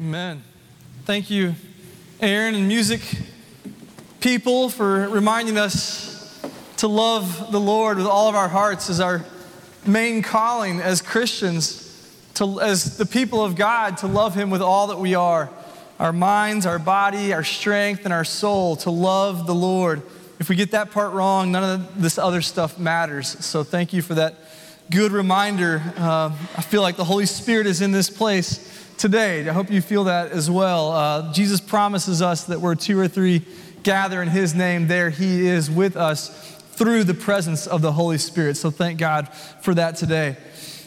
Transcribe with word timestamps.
Amen. 0.00 0.42
Thank 1.04 1.30
you, 1.30 1.54
Aaron 2.20 2.56
and 2.56 2.66
music 2.66 3.00
people, 4.18 4.68
for 4.68 5.08
reminding 5.08 5.56
us 5.56 6.44
to 6.78 6.88
love 6.88 7.52
the 7.52 7.60
Lord 7.60 7.98
with 7.98 8.06
all 8.06 8.28
of 8.28 8.34
our 8.34 8.48
hearts 8.48 8.90
as 8.90 8.98
our 8.98 9.24
main 9.86 10.20
calling 10.20 10.80
as 10.80 11.00
Christians, 11.00 12.10
to, 12.34 12.60
as 12.60 12.96
the 12.96 13.06
people 13.06 13.44
of 13.44 13.54
God, 13.54 13.98
to 13.98 14.08
love 14.08 14.34
Him 14.34 14.50
with 14.50 14.62
all 14.62 14.88
that 14.88 14.98
we 14.98 15.14
are 15.14 15.48
our 16.00 16.12
minds, 16.12 16.66
our 16.66 16.80
body, 16.80 17.32
our 17.32 17.44
strength, 17.44 18.04
and 18.04 18.12
our 18.12 18.24
soul, 18.24 18.74
to 18.74 18.90
love 18.90 19.46
the 19.46 19.54
Lord. 19.54 20.02
If 20.40 20.48
we 20.48 20.56
get 20.56 20.72
that 20.72 20.90
part 20.90 21.12
wrong, 21.12 21.52
none 21.52 21.62
of 21.62 22.02
this 22.02 22.18
other 22.18 22.42
stuff 22.42 22.80
matters. 22.80 23.44
So 23.46 23.62
thank 23.62 23.92
you 23.92 24.02
for 24.02 24.14
that 24.14 24.34
good 24.90 25.12
reminder. 25.12 25.80
Uh, 25.96 26.32
I 26.56 26.62
feel 26.62 26.82
like 26.82 26.96
the 26.96 27.04
Holy 27.04 27.26
Spirit 27.26 27.68
is 27.68 27.80
in 27.80 27.92
this 27.92 28.10
place 28.10 28.83
today. 28.98 29.48
I 29.48 29.52
hope 29.52 29.70
you 29.70 29.80
feel 29.80 30.04
that 30.04 30.32
as 30.32 30.50
well. 30.50 30.92
Uh, 30.92 31.32
Jesus 31.32 31.60
promises 31.60 32.22
us 32.22 32.44
that 32.44 32.60
where 32.60 32.74
two 32.74 32.98
or 32.98 33.08
three 33.08 33.42
gather 33.82 34.22
in 34.22 34.28
His 34.28 34.54
name, 34.54 34.88
there 34.88 35.10
He 35.10 35.46
is 35.46 35.70
with 35.70 35.96
us 35.96 36.52
through 36.72 37.04
the 37.04 37.14
presence 37.14 37.66
of 37.66 37.82
the 37.82 37.92
Holy 37.92 38.18
Spirit. 38.18 38.56
So 38.56 38.70
thank 38.70 38.98
God 38.98 39.28
for 39.62 39.74
that 39.74 39.96
today. 39.96 40.36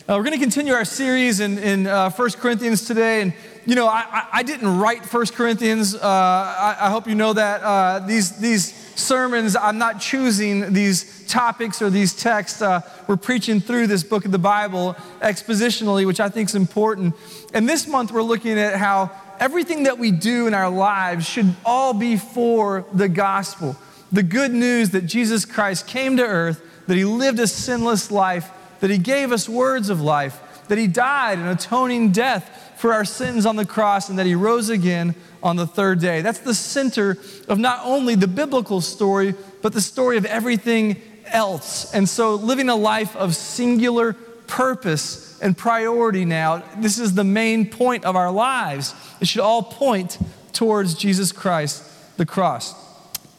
Uh, 0.10 0.16
we're 0.18 0.24
going 0.24 0.38
to 0.38 0.40
continue 0.40 0.74
our 0.74 0.86
series 0.86 1.42
in, 1.42 1.58
in 1.58 1.86
uh, 1.86 2.10
1 2.10 2.32
Corinthians 2.32 2.86
today. 2.86 3.22
And, 3.22 3.34
you 3.66 3.76
know, 3.76 3.88
I, 3.88 4.26
I 4.32 4.44
didn't 4.44 4.80
write 4.80 5.06
1 5.06 5.26
Corinthians. 5.28 5.96
Uh, 5.96 6.00
I, 6.02 6.78
I, 6.80 6.90
hope 6.90 7.08
you 7.08 7.16
know 7.16 7.34
that. 7.34 7.62
Uh, 7.62 8.00
these, 8.00 8.38
these 8.38 8.87
sermons, 8.98 9.56
I'm 9.56 9.78
not 9.78 10.00
choosing 10.02 10.74
these 10.74 11.26
topics 11.28 11.82
or 11.82 11.90
these 11.90 12.16
texts. 12.16 12.62
Uh, 12.62 12.82
we're 13.08 13.18
preaching 13.18 13.60
through 13.60 13.88
this 13.88 14.04
book 14.04 14.26
of 14.26 14.32
the 14.32 14.40
Bible 14.40 14.96
expositionally, 15.22 16.06
which 16.06 16.20
I 16.20 16.30
think 16.30 16.50
is 16.50 16.56
important. 16.56 17.16
And 17.54 17.68
this 17.68 17.88
month, 17.88 18.12
we're 18.12 18.22
looking 18.24 18.58
at 18.58 18.76
how 18.76 19.12
everything 19.40 19.84
that 19.84 20.00
we 20.00 20.12
do 20.12 20.48
in 20.48 20.54
our 20.54 20.70
lives 20.70 21.28
should 21.28 21.56
all 21.66 21.94
be 21.94 22.18
for 22.18 22.86
the 22.94 23.10
gospel. 23.10 23.76
The 24.12 24.24
good 24.24 24.54
news 24.54 24.92
that 24.92 25.06
Jesus 25.06 25.46
Christ 25.46 25.88
came 25.88 26.18
to 26.18 26.24
earth, 26.24 26.62
that 26.88 26.96
he 26.96 27.06
lived 27.06 27.40
a 27.40 27.48
sinless 27.48 28.10
life 28.10 28.52
that 28.80 28.90
He 28.90 28.98
gave 28.98 29.32
us 29.32 29.48
words 29.50 29.90
of 29.90 30.02
life, 30.02 30.40
that 30.68 30.78
He 30.78 30.88
died 30.88 31.40
an 31.40 31.48
atoning 31.48 32.12
death 32.12 32.67
for 32.78 32.94
our 32.94 33.06
sins 33.06 33.46
on 33.46 33.56
the 33.56 33.66
cross, 33.66 34.10
and 34.10 34.20
that 34.20 34.26
He 34.26 34.36
rose 34.36 34.70
again 34.70 35.16
on 35.42 35.56
the 35.56 35.68
third 35.68 36.00
day. 36.00 36.22
That's 36.22 36.40
the 36.40 36.54
center 36.54 37.18
of 37.48 37.60
not 37.60 37.82
only 37.84 38.16
the 38.16 38.28
biblical 38.28 38.82
story, 38.82 39.36
but 39.62 39.74
the 39.74 39.82
story 39.82 40.18
of 40.18 40.26
everything 40.26 41.02
else. 41.26 41.94
And 41.94 42.08
so, 42.08 42.36
living 42.36 42.70
a 42.70 42.76
life 42.76 43.16
of 43.16 43.36
singular 43.36 44.14
purpose 44.48 45.40
and 45.42 45.58
priority 45.58 46.26
now, 46.26 46.64
this 46.78 47.00
is 47.00 47.14
the 47.14 47.24
main 47.24 47.70
point 47.70 48.06
of 48.06 48.16
our 48.16 48.32
lives. 48.32 48.96
It 49.20 49.28
should 49.28 49.42
all 49.42 49.64
point 49.64 50.18
towards 50.54 50.96
Jesus 50.96 51.32
Christ, 51.32 51.84
the 52.18 52.26
cross. 52.26 52.74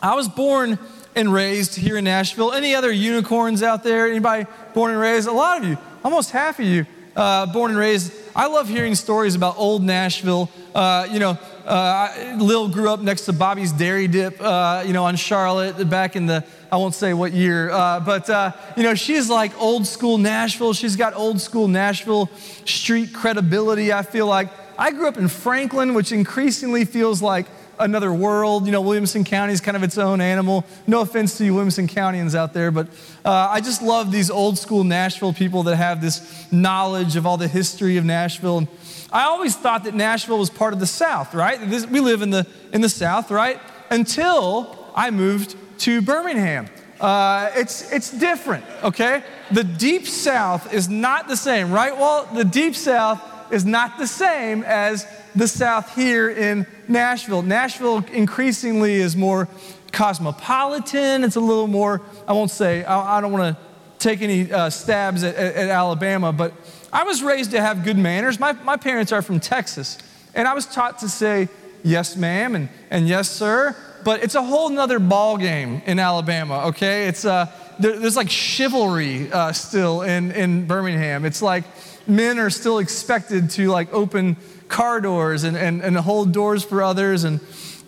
I 0.00 0.14
was 0.14 0.28
born 0.28 0.78
and 1.16 1.32
raised 1.32 1.74
here 1.74 1.96
in 1.96 2.04
Nashville. 2.04 2.52
Any 2.52 2.74
other 2.74 2.92
unicorns 2.92 3.62
out 3.62 3.82
there? 3.82 4.06
Anybody 4.06 4.46
born 4.74 4.92
and 4.92 5.00
raised? 5.00 5.26
A 5.26 5.32
lot 5.32 5.58
of 5.58 5.68
you, 5.68 5.76
almost 6.04 6.30
half 6.30 6.60
of 6.60 6.64
you, 6.64 6.86
uh, 7.16 7.46
born 7.46 7.72
and 7.72 7.78
raised. 7.78 8.12
I 8.38 8.46
love 8.46 8.68
hearing 8.68 8.94
stories 8.94 9.34
about 9.34 9.58
old 9.58 9.82
Nashville. 9.82 10.48
Uh, 10.72 11.08
you 11.10 11.18
know, 11.18 11.36
uh, 11.66 12.36
Lil 12.38 12.68
grew 12.68 12.88
up 12.88 13.00
next 13.00 13.22
to 13.22 13.32
Bobby's 13.32 13.72
Dairy 13.72 14.06
Dip, 14.06 14.40
uh, 14.40 14.84
you 14.86 14.92
know, 14.92 15.06
on 15.06 15.16
Charlotte 15.16 15.90
back 15.90 16.14
in 16.14 16.26
the, 16.26 16.44
I 16.70 16.76
won't 16.76 16.94
say 16.94 17.14
what 17.14 17.32
year, 17.32 17.68
uh, 17.72 17.98
but, 17.98 18.30
uh, 18.30 18.52
you 18.76 18.84
know, 18.84 18.94
she's 18.94 19.28
like 19.28 19.60
old 19.60 19.88
school 19.88 20.18
Nashville. 20.18 20.72
She's 20.72 20.94
got 20.94 21.14
old 21.14 21.40
school 21.40 21.66
Nashville 21.66 22.30
street 22.64 23.12
credibility, 23.12 23.92
I 23.92 24.02
feel 24.02 24.28
like. 24.28 24.50
I 24.78 24.92
grew 24.92 25.08
up 25.08 25.16
in 25.16 25.26
Franklin, 25.26 25.92
which 25.92 26.12
increasingly 26.12 26.84
feels 26.84 27.20
like 27.20 27.46
another 27.80 28.12
world. 28.12 28.66
You 28.66 28.72
know, 28.72 28.80
Williamson 28.80 29.24
County 29.24 29.52
is 29.52 29.60
kind 29.60 29.76
of 29.76 29.82
its 29.82 29.98
own 29.98 30.20
animal. 30.20 30.64
No 30.86 31.00
offense 31.00 31.38
to 31.38 31.44
you 31.44 31.54
Williamson 31.54 31.88
Countyans 31.88 32.34
out 32.34 32.52
there, 32.52 32.70
but 32.70 32.88
uh, 33.24 33.48
I 33.50 33.60
just 33.60 33.82
love 33.82 34.12
these 34.12 34.30
old 34.30 34.58
school 34.58 34.84
Nashville 34.84 35.32
people 35.32 35.62
that 35.64 35.76
have 35.76 36.00
this 36.00 36.50
knowledge 36.52 37.16
of 37.16 37.26
all 37.26 37.36
the 37.36 37.48
history 37.48 37.96
of 37.96 38.04
Nashville. 38.04 38.58
And 38.58 38.68
I 39.12 39.24
always 39.24 39.56
thought 39.56 39.84
that 39.84 39.94
Nashville 39.94 40.38
was 40.38 40.50
part 40.50 40.72
of 40.72 40.80
the 40.80 40.86
South, 40.86 41.34
right? 41.34 41.58
This, 41.68 41.86
we 41.86 42.00
live 42.00 42.22
in 42.22 42.30
the, 42.30 42.46
in 42.72 42.80
the 42.80 42.88
South, 42.88 43.30
right? 43.30 43.60
Until 43.90 44.76
I 44.94 45.10
moved 45.10 45.56
to 45.80 46.02
Birmingham. 46.02 46.68
Uh, 47.00 47.50
it's, 47.54 47.92
it's 47.92 48.10
different, 48.10 48.64
okay? 48.82 49.22
The 49.52 49.62
deep 49.62 50.06
south 50.06 50.74
is 50.74 50.88
not 50.88 51.28
the 51.28 51.36
same, 51.36 51.70
right? 51.70 51.96
Well, 51.96 52.28
the 52.34 52.44
deep 52.44 52.74
south 52.74 53.22
is 53.52 53.64
not 53.64 53.98
the 53.98 54.06
same 54.06 54.62
as 54.64 55.06
the 55.34 55.48
South 55.48 55.94
here 55.94 56.28
in 56.28 56.66
Nashville. 56.86 57.42
Nashville 57.42 58.04
increasingly 58.12 58.94
is 58.94 59.16
more 59.16 59.48
cosmopolitan. 59.92 61.24
It's 61.24 61.36
a 61.36 61.40
little 61.40 61.66
more, 61.66 62.02
I 62.26 62.32
won't 62.32 62.50
say, 62.50 62.84
I, 62.84 63.18
I 63.18 63.20
don't 63.20 63.32
want 63.32 63.56
to 63.56 63.62
take 63.98 64.22
any 64.22 64.50
uh, 64.52 64.70
stabs 64.70 65.24
at, 65.24 65.34
at, 65.34 65.54
at, 65.54 65.68
Alabama, 65.68 66.32
but 66.32 66.52
I 66.92 67.04
was 67.04 67.22
raised 67.22 67.50
to 67.52 67.60
have 67.60 67.84
good 67.84 67.98
manners. 67.98 68.38
My, 68.38 68.52
my 68.52 68.76
parents 68.76 69.12
are 69.12 69.22
from 69.22 69.40
Texas, 69.40 69.98
and 70.34 70.46
I 70.46 70.54
was 70.54 70.66
taught 70.66 71.00
to 71.00 71.08
say, 71.08 71.48
yes, 71.82 72.16
ma'am, 72.16 72.54
and, 72.54 72.68
and 72.90 73.08
yes, 73.08 73.30
sir. 73.30 73.74
But 74.04 74.22
it's 74.22 74.36
a 74.36 74.42
whole 74.42 74.68
nother 74.68 74.98
ball 74.98 75.36
game 75.36 75.82
in 75.84 75.98
Alabama, 75.98 76.66
okay? 76.66 77.08
It's, 77.08 77.24
uh, 77.24 77.46
there, 77.78 77.98
there's 77.98 78.16
like 78.16 78.30
chivalry 78.30 79.30
uh, 79.32 79.52
still 79.52 80.02
in, 80.02 80.30
in 80.32 80.66
Birmingham. 80.66 81.24
It's 81.24 81.42
like 81.42 81.64
men 82.08 82.38
are 82.38 82.50
still 82.50 82.78
expected 82.78 83.50
to 83.50 83.68
like 83.68 83.92
open 83.92 84.36
car 84.68 85.00
doors 85.00 85.44
and, 85.44 85.56
and, 85.56 85.82
and 85.82 85.96
hold 85.96 86.32
doors 86.32 86.64
for 86.64 86.82
others. 86.82 87.24
And 87.24 87.40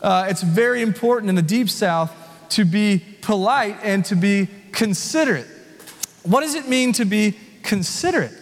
uh, 0.02 0.26
it's 0.28 0.42
very 0.42 0.82
important 0.82 1.28
in 1.28 1.34
the 1.34 1.42
Deep 1.42 1.68
South 1.70 2.14
to 2.50 2.64
be 2.64 3.02
polite 3.22 3.76
and 3.82 4.04
to 4.06 4.16
be 4.16 4.48
considerate. 4.72 5.46
What 6.22 6.40
does 6.40 6.54
it 6.54 6.68
mean 6.68 6.92
to 6.94 7.04
be 7.04 7.36
considerate? 7.62 8.32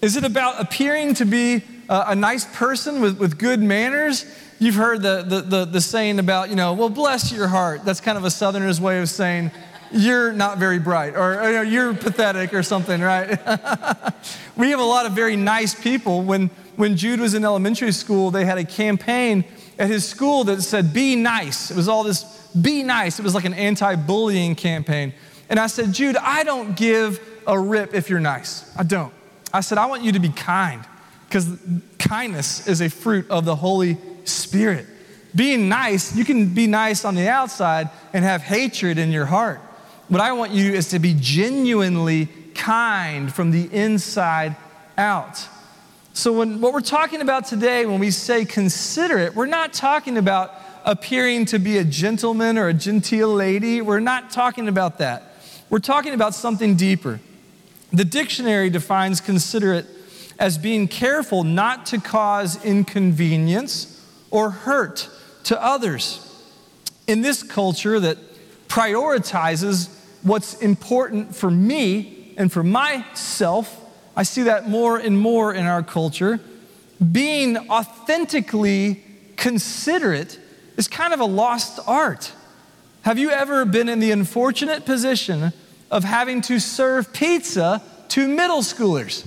Is 0.00 0.16
it 0.16 0.24
about 0.24 0.60
appearing 0.60 1.14
to 1.14 1.24
be 1.24 1.62
a, 1.88 2.04
a 2.08 2.14
nice 2.14 2.44
person 2.56 3.00
with, 3.00 3.18
with 3.18 3.38
good 3.38 3.60
manners? 3.60 4.24
You've 4.58 4.74
heard 4.76 5.02
the, 5.02 5.22
the, 5.22 5.40
the, 5.40 5.64
the 5.64 5.80
saying 5.80 6.18
about, 6.18 6.48
you 6.48 6.56
know, 6.56 6.72
well, 6.72 6.88
bless 6.88 7.32
your 7.32 7.48
heart. 7.48 7.84
That's 7.84 8.00
kind 8.00 8.16
of 8.16 8.24
a 8.24 8.30
southerner's 8.30 8.80
way 8.80 9.00
of 9.00 9.08
saying, 9.08 9.50
you're 9.92 10.32
not 10.32 10.58
very 10.58 10.78
bright 10.78 11.14
or, 11.16 11.34
you 11.34 11.52
know, 11.52 11.62
you're 11.62 11.94
pathetic 11.94 12.54
or 12.54 12.62
something, 12.62 13.00
right? 13.00 13.28
we 14.56 14.70
have 14.70 14.80
a 14.80 14.84
lot 14.84 15.06
of 15.06 15.12
very 15.12 15.36
nice 15.36 15.74
people. 15.74 16.22
When, 16.22 16.48
when 16.76 16.96
Jude 16.96 17.20
was 17.20 17.34
in 17.34 17.44
elementary 17.44 17.92
school, 17.92 18.30
they 18.30 18.44
had 18.44 18.58
a 18.58 18.64
campaign 18.64 19.44
at 19.78 19.88
his 19.88 20.08
school 20.08 20.44
that 20.44 20.62
said, 20.62 20.92
Be 20.92 21.16
nice. 21.16 21.70
It 21.70 21.76
was 21.76 21.88
all 21.88 22.02
this, 22.04 22.24
be 22.48 22.82
nice. 22.82 23.18
It 23.18 23.22
was 23.22 23.34
like 23.34 23.44
an 23.44 23.54
anti 23.54 23.94
bullying 23.96 24.54
campaign. 24.54 25.12
And 25.48 25.58
I 25.58 25.66
said, 25.66 25.92
Jude, 25.92 26.16
I 26.16 26.44
don't 26.44 26.76
give 26.76 27.20
a 27.46 27.58
rip 27.58 27.94
if 27.94 28.08
you're 28.08 28.20
nice. 28.20 28.74
I 28.76 28.84
don't. 28.84 29.12
I 29.52 29.60
said, 29.60 29.78
I 29.78 29.86
want 29.86 30.02
you 30.02 30.12
to 30.12 30.20
be 30.20 30.30
kind 30.30 30.84
because 31.28 31.58
kindness 31.98 32.66
is 32.66 32.80
a 32.80 32.88
fruit 32.88 33.30
of 33.30 33.44
the 33.44 33.56
Holy 33.56 33.98
Spirit. 34.24 34.86
Being 35.34 35.68
nice, 35.68 36.14
you 36.14 36.24
can 36.24 36.52
be 36.52 36.66
nice 36.66 37.04
on 37.04 37.14
the 37.14 37.28
outside 37.28 37.88
and 38.12 38.24
have 38.24 38.42
hatred 38.42 38.98
in 38.98 39.10
your 39.10 39.26
heart. 39.26 39.60
What 40.12 40.20
I 40.20 40.32
want 40.32 40.52
you 40.52 40.74
is 40.74 40.88
to 40.88 40.98
be 40.98 41.16
genuinely 41.18 42.28
kind 42.54 43.32
from 43.32 43.50
the 43.50 43.72
inside 43.72 44.56
out. 44.98 45.48
So, 46.12 46.34
when, 46.34 46.60
what 46.60 46.74
we're 46.74 46.82
talking 46.82 47.22
about 47.22 47.46
today, 47.46 47.86
when 47.86 47.98
we 47.98 48.10
say 48.10 48.44
considerate, 48.44 49.34
we're 49.34 49.46
not 49.46 49.72
talking 49.72 50.18
about 50.18 50.52
appearing 50.84 51.46
to 51.46 51.58
be 51.58 51.78
a 51.78 51.84
gentleman 51.84 52.58
or 52.58 52.68
a 52.68 52.74
genteel 52.74 53.32
lady. 53.32 53.80
We're 53.80 54.00
not 54.00 54.30
talking 54.30 54.68
about 54.68 54.98
that. 54.98 55.34
We're 55.70 55.78
talking 55.78 56.12
about 56.12 56.34
something 56.34 56.76
deeper. 56.76 57.18
The 57.90 58.04
dictionary 58.04 58.68
defines 58.68 59.18
considerate 59.22 59.86
as 60.38 60.58
being 60.58 60.88
careful 60.88 61.42
not 61.42 61.86
to 61.86 61.98
cause 61.98 62.62
inconvenience 62.62 64.06
or 64.30 64.50
hurt 64.50 65.08
to 65.44 65.64
others. 65.64 66.28
In 67.06 67.22
this 67.22 67.42
culture 67.42 67.98
that 67.98 68.18
prioritizes 68.68 70.00
what's 70.22 70.54
important 70.54 71.34
for 71.34 71.50
me 71.50 72.34
and 72.36 72.52
for 72.52 72.62
myself. 72.62 73.78
I 74.16 74.22
see 74.22 74.42
that 74.42 74.68
more 74.68 74.98
and 74.98 75.18
more 75.18 75.52
in 75.52 75.66
our 75.66 75.82
culture. 75.82 76.40
Being 77.10 77.56
authentically 77.70 79.02
considerate 79.36 80.38
is 80.76 80.88
kind 80.88 81.12
of 81.12 81.20
a 81.20 81.24
lost 81.24 81.80
art. 81.86 82.32
Have 83.02 83.18
you 83.18 83.30
ever 83.30 83.64
been 83.64 83.88
in 83.88 83.98
the 83.98 84.12
unfortunate 84.12 84.86
position 84.86 85.52
of 85.90 86.04
having 86.04 86.40
to 86.42 86.60
serve 86.60 87.12
pizza 87.12 87.82
to 88.08 88.28
middle 88.28 88.62
schoolers? 88.62 89.26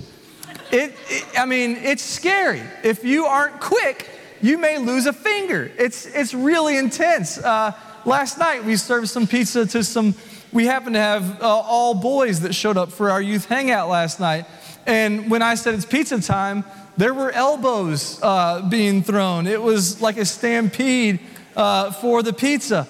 It, 0.72 0.94
it, 1.08 1.26
I 1.38 1.44
mean, 1.44 1.76
it's 1.76 2.02
scary. 2.02 2.62
If 2.82 3.04
you 3.04 3.26
aren't 3.26 3.60
quick, 3.60 4.08
you 4.40 4.58
may 4.58 4.78
lose 4.78 5.06
a 5.06 5.12
finger. 5.12 5.70
It's, 5.78 6.06
it's 6.06 6.34
really 6.34 6.76
intense. 6.76 7.38
Uh, 7.38 7.72
last 8.04 8.38
night, 8.38 8.64
we 8.64 8.76
served 8.76 9.08
some 9.08 9.26
pizza 9.26 9.66
to 9.66 9.84
some 9.84 10.14
we 10.56 10.64
happened 10.64 10.94
to 10.94 11.00
have 11.00 11.42
uh, 11.42 11.46
all 11.46 11.92
boys 11.92 12.40
that 12.40 12.54
showed 12.54 12.78
up 12.78 12.90
for 12.90 13.10
our 13.10 13.20
youth 13.20 13.44
hangout 13.44 13.90
last 13.90 14.18
night. 14.18 14.46
And 14.86 15.30
when 15.30 15.42
I 15.42 15.54
said 15.54 15.74
it's 15.74 15.84
pizza 15.84 16.20
time, 16.22 16.64
there 16.96 17.12
were 17.12 17.30
elbows 17.30 18.18
uh, 18.22 18.66
being 18.66 19.02
thrown. 19.02 19.46
It 19.46 19.60
was 19.60 20.00
like 20.00 20.16
a 20.16 20.24
stampede 20.24 21.20
uh, 21.54 21.92
for 21.92 22.22
the 22.22 22.32
pizza. 22.32 22.88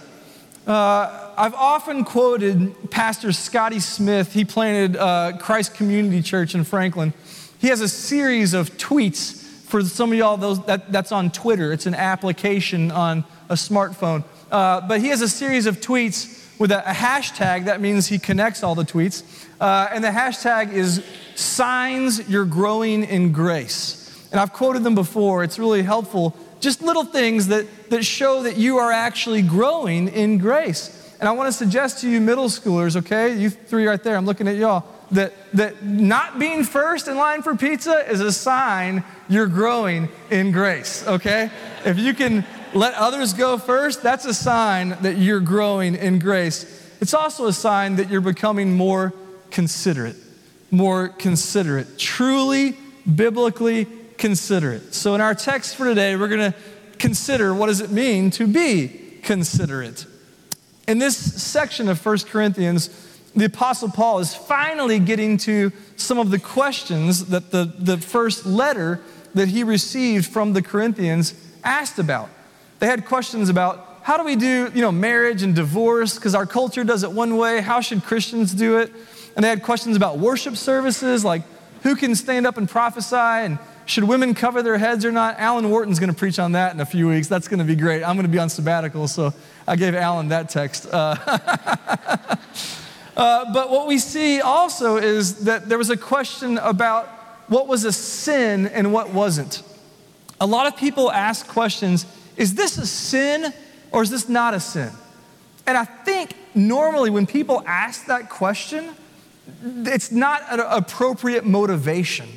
Uh, 0.64 1.32
I've 1.36 1.54
often 1.54 2.04
quoted 2.04 2.90
Pastor 2.92 3.32
Scotty 3.32 3.80
Smith. 3.80 4.32
He 4.32 4.44
planted 4.44 4.96
uh, 4.96 5.36
Christ 5.38 5.74
Community 5.74 6.22
Church 6.22 6.54
in 6.54 6.62
Franklin. 6.62 7.12
He 7.58 7.66
has 7.66 7.80
a 7.80 7.88
series 7.88 8.54
of 8.54 8.70
tweets 8.78 9.42
for 9.42 9.82
some 9.82 10.12
of 10.12 10.18
y'all 10.18 10.36
those 10.36 10.64
that, 10.66 10.92
that's 10.92 11.10
on 11.10 11.32
Twitter. 11.32 11.72
It's 11.72 11.86
an 11.86 11.96
application 11.96 12.92
on 12.92 13.24
a 13.48 13.54
smartphone. 13.54 14.22
Uh, 14.52 14.86
but 14.86 15.00
he 15.00 15.08
has 15.08 15.20
a 15.20 15.28
series 15.28 15.66
of 15.66 15.80
tweets 15.80 16.45
with 16.58 16.72
a, 16.72 16.88
a, 16.88 16.92
hashtag. 16.92 17.66
That 17.66 17.80
means 17.80 18.06
he 18.06 18.18
connects 18.18 18.62
all 18.62 18.74
the 18.74 18.84
tweets. 18.84 19.22
Uh, 19.60 19.88
and 19.92 20.02
the 20.02 20.08
hashtag 20.08 20.72
is 20.72 21.04
signs 21.34 22.28
you're 22.28 22.44
growing 22.44 23.04
in 23.04 23.32
grace. 23.32 24.28
And 24.32 24.40
I've 24.40 24.52
quoted 24.52 24.84
them 24.84 24.94
before. 24.94 25.44
It's 25.44 25.58
really 25.58 25.82
helpful. 25.82 26.36
Just 26.60 26.82
little 26.82 27.04
things 27.04 27.48
that, 27.48 27.90
that 27.90 28.04
show 28.04 28.42
that 28.42 28.56
you 28.56 28.78
are 28.78 28.92
actually 28.92 29.42
growing 29.42 30.08
in 30.08 30.38
grace. 30.38 30.92
And 31.20 31.28
I 31.28 31.32
want 31.32 31.48
to 31.48 31.52
suggest 31.52 32.00
to 32.00 32.10
you, 32.10 32.20
middle 32.20 32.46
schoolers, 32.46 32.96
okay, 32.96 33.36
you 33.36 33.50
three 33.50 33.86
right 33.86 34.02
there, 34.02 34.16
I'm 34.16 34.26
looking 34.26 34.48
at 34.48 34.56
y'all, 34.56 34.84
that, 35.12 35.32
that 35.54 35.82
not 35.84 36.38
being 36.38 36.64
first 36.64 37.08
in 37.08 37.16
line 37.16 37.42
for 37.42 37.56
pizza 37.56 38.08
is 38.10 38.20
a 38.20 38.32
sign 38.32 39.04
you're 39.28 39.46
growing 39.46 40.08
in 40.30 40.52
grace, 40.52 41.06
okay? 41.06 41.50
If 41.84 41.98
you 41.98 42.12
can 42.12 42.44
let 42.76 42.94
others 42.94 43.32
go 43.32 43.58
first, 43.58 44.02
that's 44.02 44.24
a 44.24 44.34
sign 44.34 44.96
that 45.00 45.16
you're 45.16 45.40
growing 45.40 45.94
in 45.94 46.18
grace. 46.18 46.64
It's 47.00 47.14
also 47.14 47.46
a 47.46 47.52
sign 47.52 47.96
that 47.96 48.10
you're 48.10 48.20
becoming 48.20 48.74
more 48.74 49.12
considerate, 49.50 50.16
more 50.70 51.08
considerate, 51.08 51.98
truly 51.98 52.76
biblically 53.14 53.86
considerate. 54.18 54.94
So 54.94 55.14
in 55.14 55.20
our 55.20 55.34
text 55.34 55.76
for 55.76 55.84
today, 55.84 56.16
we're 56.16 56.28
going 56.28 56.52
to 56.52 56.58
consider 56.98 57.54
what 57.54 57.66
does 57.66 57.80
it 57.80 57.90
mean 57.90 58.30
to 58.32 58.46
be 58.46 59.20
considerate. 59.22 60.06
In 60.88 60.98
this 60.98 61.16
section 61.16 61.88
of 61.88 62.04
1 62.04 62.18
Corinthians, 62.20 62.90
the 63.34 63.46
Apostle 63.46 63.90
Paul 63.90 64.20
is 64.20 64.34
finally 64.34 64.98
getting 64.98 65.36
to 65.38 65.72
some 65.96 66.18
of 66.18 66.30
the 66.30 66.38
questions 66.38 67.26
that 67.26 67.50
the, 67.50 67.64
the 67.78 67.98
first 67.98 68.46
letter 68.46 69.00
that 69.34 69.48
he 69.48 69.62
received 69.62 70.26
from 70.26 70.54
the 70.54 70.62
Corinthians 70.62 71.34
asked 71.62 71.98
about. 71.98 72.30
They 72.78 72.86
had 72.86 73.06
questions 73.06 73.48
about 73.48 74.00
how 74.02 74.16
do 74.16 74.24
we 74.24 74.36
do, 74.36 74.70
you 74.74 74.82
know, 74.82 74.92
marriage 74.92 75.42
and 75.42 75.54
divorce 75.54 76.14
because 76.14 76.34
our 76.34 76.46
culture 76.46 76.84
does 76.84 77.02
it 77.02 77.10
one 77.10 77.36
way. 77.36 77.60
How 77.60 77.80
should 77.80 78.04
Christians 78.04 78.54
do 78.54 78.78
it? 78.78 78.92
And 79.34 79.44
they 79.44 79.48
had 79.48 79.62
questions 79.62 79.96
about 79.96 80.18
worship 80.18 80.56
services, 80.56 81.24
like 81.24 81.42
who 81.82 81.96
can 81.96 82.14
stand 82.14 82.46
up 82.46 82.56
and 82.56 82.68
prophesy 82.68 83.16
and 83.16 83.58
should 83.86 84.04
women 84.04 84.34
cover 84.34 84.62
their 84.62 84.78
heads 84.78 85.04
or 85.04 85.12
not? 85.12 85.38
Alan 85.38 85.70
Wharton's 85.70 86.00
going 86.00 86.10
to 86.10 86.16
preach 86.16 86.38
on 86.38 86.52
that 86.52 86.74
in 86.74 86.80
a 86.80 86.86
few 86.86 87.08
weeks. 87.08 87.28
That's 87.28 87.46
going 87.46 87.60
to 87.60 87.64
be 87.64 87.76
great. 87.76 88.02
I'm 88.02 88.16
going 88.16 88.26
to 88.26 88.32
be 88.32 88.38
on 88.38 88.48
sabbatical, 88.48 89.06
so 89.06 89.32
I 89.66 89.76
gave 89.76 89.94
Alan 89.94 90.28
that 90.28 90.48
text. 90.48 90.88
Uh, 90.92 91.16
uh, 93.16 93.52
but 93.52 93.70
what 93.70 93.86
we 93.86 93.98
see 93.98 94.40
also 94.40 94.96
is 94.96 95.44
that 95.44 95.68
there 95.68 95.78
was 95.78 95.90
a 95.90 95.96
question 95.96 96.58
about 96.58 97.06
what 97.48 97.68
was 97.68 97.84
a 97.84 97.92
sin 97.92 98.66
and 98.66 98.92
what 98.92 99.12
wasn't. 99.12 99.62
A 100.40 100.46
lot 100.46 100.66
of 100.66 100.76
people 100.76 101.12
ask 101.12 101.46
questions 101.46 102.06
is 102.36 102.54
this 102.54 102.78
a 102.78 102.86
sin 102.86 103.52
or 103.92 104.02
is 104.02 104.10
this 104.10 104.28
not 104.28 104.54
a 104.54 104.60
sin? 104.60 104.90
And 105.66 105.76
I 105.76 105.84
think 105.84 106.34
normally 106.54 107.10
when 107.10 107.26
people 107.26 107.62
ask 107.66 108.06
that 108.06 108.28
question, 108.30 108.94
it's 109.62 110.12
not 110.12 110.42
an 110.50 110.60
appropriate 110.60 111.44
motivation. 111.44 112.28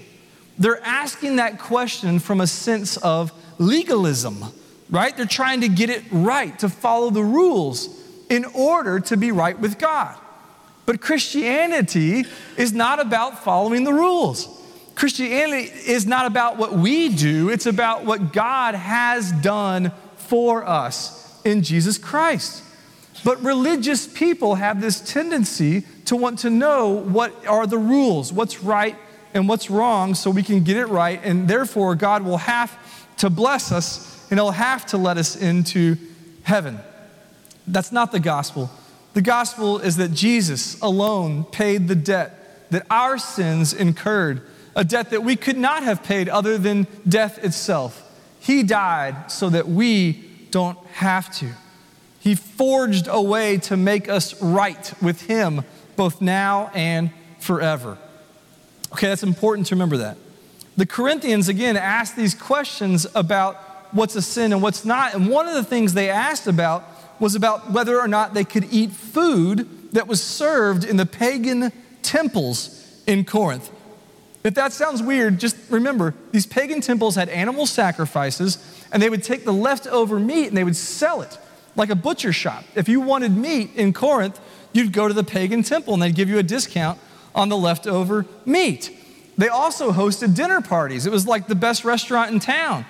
They're 0.57 0.83
asking 0.83 1.37
that 1.37 1.59
question 1.59 2.19
from 2.19 2.41
a 2.41 2.47
sense 2.47 2.97
of 2.97 3.31
legalism, 3.57 4.43
right? 4.89 5.15
They're 5.15 5.25
trying 5.25 5.61
to 5.61 5.69
get 5.69 5.89
it 5.89 6.03
right, 6.11 6.57
to 6.59 6.69
follow 6.69 7.09
the 7.09 7.23
rules 7.23 7.89
in 8.29 8.45
order 8.45 8.99
to 8.99 9.17
be 9.17 9.31
right 9.31 9.57
with 9.57 9.79
God. 9.79 10.17
But 10.85 11.01
Christianity 11.01 12.25
is 12.57 12.73
not 12.73 12.99
about 12.99 13.43
following 13.43 13.83
the 13.83 13.93
rules. 13.93 14.58
Christianity 14.99 15.71
is 15.89 16.05
not 16.05 16.25
about 16.25 16.57
what 16.57 16.73
we 16.73 17.07
do, 17.07 17.47
it's 17.49 17.65
about 17.65 18.03
what 18.03 18.33
God 18.33 18.75
has 18.75 19.31
done 19.31 19.93
for 20.17 20.67
us 20.67 21.39
in 21.45 21.63
Jesus 21.63 21.97
Christ. 21.97 22.61
But 23.23 23.41
religious 23.41 24.05
people 24.05 24.55
have 24.55 24.81
this 24.81 24.99
tendency 24.99 25.85
to 26.03 26.17
want 26.17 26.39
to 26.39 26.49
know 26.49 26.89
what 26.89 27.47
are 27.47 27.65
the 27.65 27.77
rules, 27.77 28.33
what's 28.33 28.61
right 28.61 28.97
and 29.33 29.47
what's 29.47 29.69
wrong, 29.69 30.15
so 30.15 30.31
we 30.31 30.43
can 30.43 30.65
get 30.65 30.75
it 30.75 30.87
right. 30.87 31.21
And 31.23 31.47
therefore, 31.47 31.95
God 31.95 32.25
will 32.25 32.35
have 32.35 32.77
to 33.19 33.29
bless 33.29 33.71
us 33.71 34.27
and 34.29 34.37
He'll 34.37 34.51
have 34.51 34.85
to 34.87 34.97
let 34.97 35.15
us 35.15 35.37
into 35.37 35.95
heaven. 36.43 36.77
That's 37.65 37.93
not 37.93 38.11
the 38.11 38.19
gospel. 38.19 38.69
The 39.13 39.21
gospel 39.21 39.79
is 39.79 39.95
that 39.95 40.11
Jesus 40.11 40.77
alone 40.81 41.45
paid 41.45 41.87
the 41.87 41.95
debt 41.95 42.67
that 42.71 42.85
our 42.89 43.17
sins 43.17 43.73
incurred 43.73 44.41
a 44.75 44.83
debt 44.83 45.09
that 45.11 45.23
we 45.23 45.35
could 45.35 45.57
not 45.57 45.83
have 45.83 46.03
paid 46.03 46.29
other 46.29 46.57
than 46.57 46.87
death 47.07 47.43
itself. 47.43 48.03
He 48.39 48.63
died 48.63 49.31
so 49.31 49.49
that 49.49 49.67
we 49.67 50.23
don't 50.51 50.77
have 50.93 51.33
to. 51.37 51.51
He 52.19 52.35
forged 52.35 53.07
a 53.09 53.21
way 53.21 53.57
to 53.59 53.77
make 53.77 54.09
us 54.09 54.41
right 54.41 54.93
with 55.01 55.21
Him, 55.23 55.63
both 55.95 56.21
now 56.21 56.71
and 56.73 57.11
forever. 57.39 57.97
Okay, 58.93 59.07
that's 59.07 59.23
important 59.23 59.67
to 59.67 59.75
remember 59.75 59.97
that. 59.97 60.17
The 60.77 60.85
Corinthians, 60.85 61.49
again, 61.49 61.77
asked 61.77 62.15
these 62.15 62.33
questions 62.33 63.05
about 63.13 63.57
what's 63.91 64.15
a 64.15 64.21
sin 64.21 64.53
and 64.53 64.61
what's 64.61 64.85
not. 64.85 65.13
And 65.13 65.29
one 65.29 65.47
of 65.47 65.55
the 65.55 65.63
things 65.63 65.93
they 65.93 66.09
asked 66.09 66.47
about 66.47 66.83
was 67.19 67.35
about 67.35 67.71
whether 67.71 67.99
or 67.99 68.07
not 68.07 68.33
they 68.33 68.43
could 68.43 68.71
eat 68.71 68.91
food 68.91 69.67
that 69.93 70.07
was 70.07 70.23
served 70.23 70.83
in 70.83 70.97
the 70.97 71.05
pagan 71.05 71.71
temples 72.01 73.03
in 73.05 73.25
Corinth. 73.25 73.71
If 74.43 74.53
that 74.55 74.71
sounds 74.71 75.03
weird, 75.03 75.39
just 75.39 75.57
remember 75.69 76.13
these 76.31 76.45
pagan 76.45 76.81
temples 76.81 77.15
had 77.15 77.29
animal 77.29 77.65
sacrifices, 77.65 78.57
and 78.91 79.03
they 79.03 79.09
would 79.09 79.23
take 79.23 79.43
the 79.43 79.53
leftover 79.53 80.19
meat 80.19 80.47
and 80.47 80.55
they 80.55 80.63
would 80.63 80.77
sell 80.77 81.21
it 81.21 81.37
like 81.75 81.89
a 81.89 81.95
butcher 81.95 82.33
shop. 82.33 82.63
If 82.75 82.87
you 82.89 83.01
wanted 83.01 83.35
meat 83.35 83.71
in 83.75 83.93
Corinth, 83.93 84.39
you'd 84.73 84.93
go 84.93 85.07
to 85.07 85.13
the 85.13 85.23
pagan 85.23 85.63
temple 85.63 85.93
and 85.93 86.01
they'd 86.01 86.15
give 86.15 86.29
you 86.29 86.37
a 86.37 86.43
discount 86.43 86.99
on 87.35 87.49
the 87.49 87.57
leftover 87.57 88.25
meat. 88.45 88.95
They 89.37 89.47
also 89.47 89.91
hosted 89.91 90.35
dinner 90.35 90.61
parties. 90.61 91.05
It 91.05 91.11
was 91.11 91.27
like 91.27 91.47
the 91.47 91.55
best 91.55 91.85
restaurant 91.85 92.31
in 92.31 92.39
town. 92.39 92.85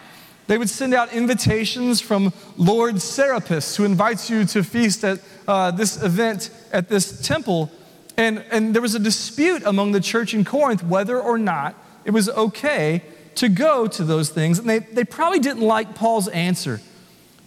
They 0.47 0.57
would 0.57 0.69
send 0.69 0.95
out 0.95 1.13
invitations 1.13 2.01
from 2.01 2.33
Lord 2.57 2.99
Serapis, 3.01 3.75
who 3.75 3.85
invites 3.85 4.31
you 4.31 4.45
to 4.45 4.63
feast 4.63 5.03
at 5.03 5.19
uh, 5.47 5.69
this 5.69 6.01
event 6.01 6.49
at 6.71 6.89
this 6.89 7.21
temple. 7.21 7.71
And, 8.19 8.43
and 8.51 8.73
there 8.73 8.81
was 8.81 8.95
a 8.95 8.99
dispute 8.99 9.63
among 9.65 9.93
the 9.93 10.01
church 10.01 10.33
in 10.33 10.43
Corinth 10.43 10.83
whether 10.83 11.17
or 11.17 11.37
not 11.37 11.73
it 12.03 12.11
was 12.11 12.27
okay 12.27 13.01
to 13.35 13.47
go 13.47 13.87
to 13.87 14.03
those 14.03 14.29
things. 14.29 14.59
And 14.59 14.69
they, 14.69 14.79
they 14.79 15.05
probably 15.05 15.39
didn't 15.39 15.61
like 15.61 15.95
Paul's 15.95 16.27
answer 16.27 16.81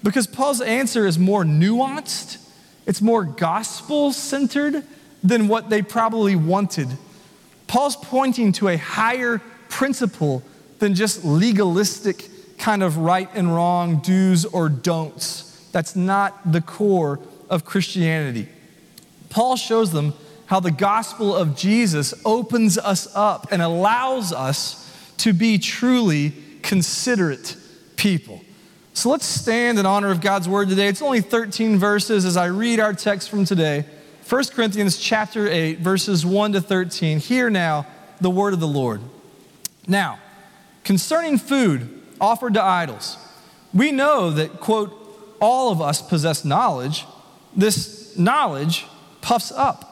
because 0.02 0.26
Paul's 0.26 0.62
answer 0.62 1.06
is 1.06 1.18
more 1.18 1.44
nuanced, 1.44 2.38
it's 2.86 3.02
more 3.02 3.22
gospel 3.22 4.14
centered 4.14 4.82
than 5.22 5.46
what 5.46 5.68
they 5.68 5.82
probably 5.82 6.36
wanted. 6.36 6.88
Paul's 7.66 7.96
pointing 7.96 8.52
to 8.52 8.68
a 8.68 8.78
higher 8.78 9.42
principle 9.68 10.42
than 10.78 10.94
just 10.94 11.22
legalistic 11.22 12.30
kind 12.56 12.82
of 12.82 12.96
right 12.96 13.28
and 13.34 13.54
wrong, 13.54 13.98
do's 13.98 14.46
or 14.46 14.70
don'ts. 14.70 15.68
That's 15.70 15.94
not 15.94 16.50
the 16.50 16.62
core 16.62 17.20
of 17.50 17.66
Christianity. 17.66 18.48
Paul 19.28 19.56
shows 19.56 19.92
them 19.92 20.14
how 20.46 20.60
the 20.60 20.70
gospel 20.70 21.34
of 21.34 21.56
Jesus 21.56 22.14
opens 22.24 22.78
us 22.78 23.08
up 23.14 23.48
and 23.50 23.62
allows 23.62 24.32
us 24.32 24.78
to 25.18 25.32
be 25.32 25.58
truly 25.58 26.32
considerate 26.62 27.56
people. 27.96 28.40
So 28.94 29.08
let's 29.10 29.24
stand 29.24 29.78
in 29.78 29.86
honor 29.86 30.10
of 30.10 30.20
God's 30.20 30.48
word 30.48 30.68
today. 30.68 30.88
It's 30.88 31.00
only 31.00 31.20
13 31.20 31.78
verses 31.78 32.24
as 32.24 32.36
I 32.36 32.46
read 32.46 32.80
our 32.80 32.92
text 32.92 33.30
from 33.30 33.44
today. 33.44 33.86
1 34.28 34.44
Corinthians 34.54 34.98
chapter 34.98 35.48
8 35.48 35.78
verses 35.78 36.26
1 36.26 36.52
to 36.52 36.60
13. 36.60 37.18
Hear 37.18 37.50
now 37.50 37.86
the 38.20 38.30
word 38.30 38.52
of 38.54 38.60
the 38.60 38.66
Lord. 38.66 39.00
Now, 39.86 40.18
concerning 40.84 41.38
food 41.38 42.02
offered 42.20 42.54
to 42.54 42.62
idols, 42.62 43.16
we 43.72 43.92
know 43.92 44.30
that 44.30 44.60
quote 44.60 44.98
all 45.40 45.72
of 45.72 45.80
us 45.80 46.02
possess 46.02 46.44
knowledge. 46.44 47.04
This 47.56 48.16
knowledge 48.16 48.86
puffs 49.20 49.50
up 49.52 49.91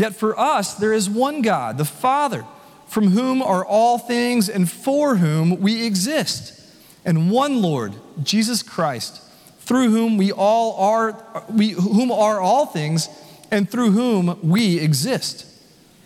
yet 0.00 0.16
for 0.16 0.38
us 0.38 0.74
there 0.74 0.92
is 0.92 1.08
one 1.08 1.42
God, 1.42 1.78
the 1.78 1.84
Father, 1.84 2.44
from 2.86 3.08
whom 3.08 3.42
are 3.42 3.64
all 3.64 3.98
things 3.98 4.48
and 4.48 4.68
for 4.68 5.16
whom 5.16 5.60
we 5.60 5.86
exist, 5.86 6.60
and 7.04 7.30
one 7.30 7.62
Lord, 7.62 7.94
Jesus 8.22 8.62
Christ, 8.62 9.22
through 9.60 9.90
whom 9.90 10.16
we 10.16 10.32
all 10.32 10.74
are, 10.80 11.44
we, 11.48 11.70
whom 11.70 12.10
are 12.10 12.40
all 12.40 12.66
things, 12.66 13.08
and 13.50 13.70
through 13.70 13.92
whom 13.92 14.38
we 14.42 14.78
exist. 14.78 15.46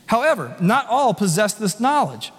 However, 0.06 0.54
not 0.60 0.86
all 0.88 1.14
possess 1.14 1.54
this 1.54 1.80
knowledge. 1.80 2.32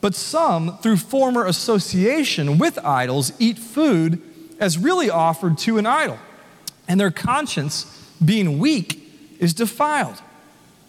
But 0.00 0.14
some, 0.14 0.78
through 0.78 0.98
former 0.98 1.44
association 1.44 2.58
with 2.58 2.78
idols, 2.84 3.32
eat 3.40 3.58
food 3.58 4.22
as 4.60 4.78
really 4.78 5.10
offered 5.10 5.58
to 5.58 5.78
an 5.78 5.86
idol, 5.86 6.18
and 6.86 7.00
their 7.00 7.10
conscience, 7.10 7.84
being 8.24 8.58
weak, 8.58 9.02
is 9.40 9.54
defiled. 9.54 10.22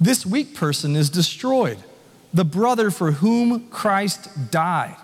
this 0.00 0.24
weak 0.24 0.54
person 0.54 0.94
is 0.96 1.10
destroyed, 1.10 1.78
the 2.32 2.44
brother 2.44 2.90
for 2.90 3.12
whom 3.12 3.68
Christ 3.68 4.50
died. 4.50 4.96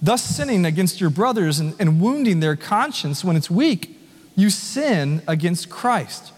Thus, 0.00 0.22
sinning 0.22 0.64
against 0.64 1.00
your 1.00 1.10
brothers 1.10 1.60
and, 1.60 1.74
and 1.78 2.00
wounding 2.00 2.40
their 2.40 2.56
conscience 2.56 3.24
when 3.24 3.36
it's 3.36 3.50
weak, 3.50 3.96
you 4.34 4.50
sin 4.50 5.22
against 5.28 5.70
Christ. 5.70 6.32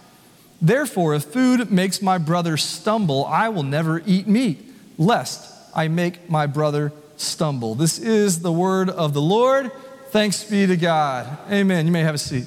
Therefore, 0.61 1.15
if 1.15 1.25
food 1.25 1.71
makes 1.71 2.01
my 2.03 2.19
brother 2.19 2.57
stumble, 2.57 3.25
I 3.27 3.49
will 3.49 3.63
never 3.63 4.03
eat 4.07 4.27
meat, 4.27 4.65
lest 4.99 5.53
I 5.75 5.89
make 5.89 6.29
my 6.31 6.47
brother 6.47 6.93
stumble. 7.17 7.75
This 7.75 7.99
is 7.99 8.41
the 8.41 8.53
word 8.53 8.91
of 8.91 9.15
the 9.15 9.21
Lord. 9.21 9.71
Thanks 10.11 10.45
be 10.45 10.67
to 10.67 10.77
God. 10.77 11.39
Amen. 11.51 11.87
You 11.87 11.93
may 11.93 12.03
have 12.03 12.15
a 12.15 12.19
seat. 12.19 12.47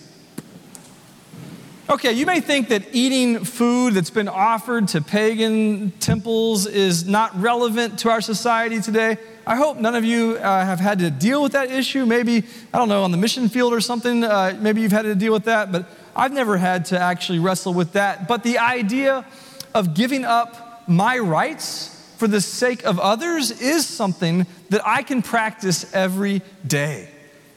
Okay, 1.90 2.12
you 2.12 2.26
may 2.26 2.42
think 2.42 2.68
that 2.68 2.84
eating 2.92 3.46
food 3.46 3.94
that's 3.94 4.10
been 4.10 4.28
offered 4.28 4.90
to 4.90 5.02
pagan 5.02 5.92
temples 6.02 6.66
is 6.66 7.08
not 7.08 7.34
relevant 7.40 8.00
to 8.00 8.10
our 8.10 8.20
society 8.20 8.82
today. 8.82 9.16
I 9.46 9.56
hope 9.56 9.78
none 9.78 9.96
of 9.96 10.04
you 10.04 10.36
uh, 10.36 10.66
have 10.66 10.82
had 10.82 11.00
to 11.00 11.10
deal 11.10 11.42
with 11.42 11.54
that 11.54 11.72
issue. 11.72 12.06
Maybe, 12.06 12.44
I 12.74 12.78
don't 12.78 12.90
know, 12.90 13.04
on 13.04 13.12
the 13.12 13.18
mission 13.18 13.48
field 13.48 13.72
or 13.72 13.80
something, 13.80 14.26
uh, 14.26 14.58
maybe 14.60 14.82
you've 14.82 14.92
had 14.92 15.04
to 15.04 15.16
deal 15.16 15.32
with 15.32 15.46
that, 15.46 15.72
but 15.72 15.86
I've 16.14 16.34
never 16.34 16.58
had 16.58 16.84
to 16.88 17.00
actually 17.00 17.40
wrestle 17.40 17.74
with 17.74 17.94
that. 17.94 18.28
But 18.28 18.44
the 18.44 18.58
idea 18.58 19.26
of 19.74 19.94
giving 19.94 20.26
up 20.26 20.90
my 20.90 21.18
rights 21.18 22.12
for 22.18 22.28
the 22.28 22.42
sake 22.42 22.84
of 22.84 23.00
others 23.00 23.62
is 23.62 23.88
something 23.88 24.46
that 24.72 24.82
I 24.86 25.04
can 25.04 25.22
practice 25.22 25.90
every 25.94 26.42
day. 26.66 27.08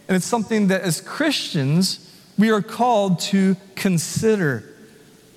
And 0.07 0.17
it's 0.17 0.27
something 0.27 0.69
that 0.69 0.83
as 0.83 1.01
Christians, 1.01 2.07
we 2.41 2.51
are 2.51 2.63
called 2.63 3.21
to 3.21 3.57
consider. 3.77 4.65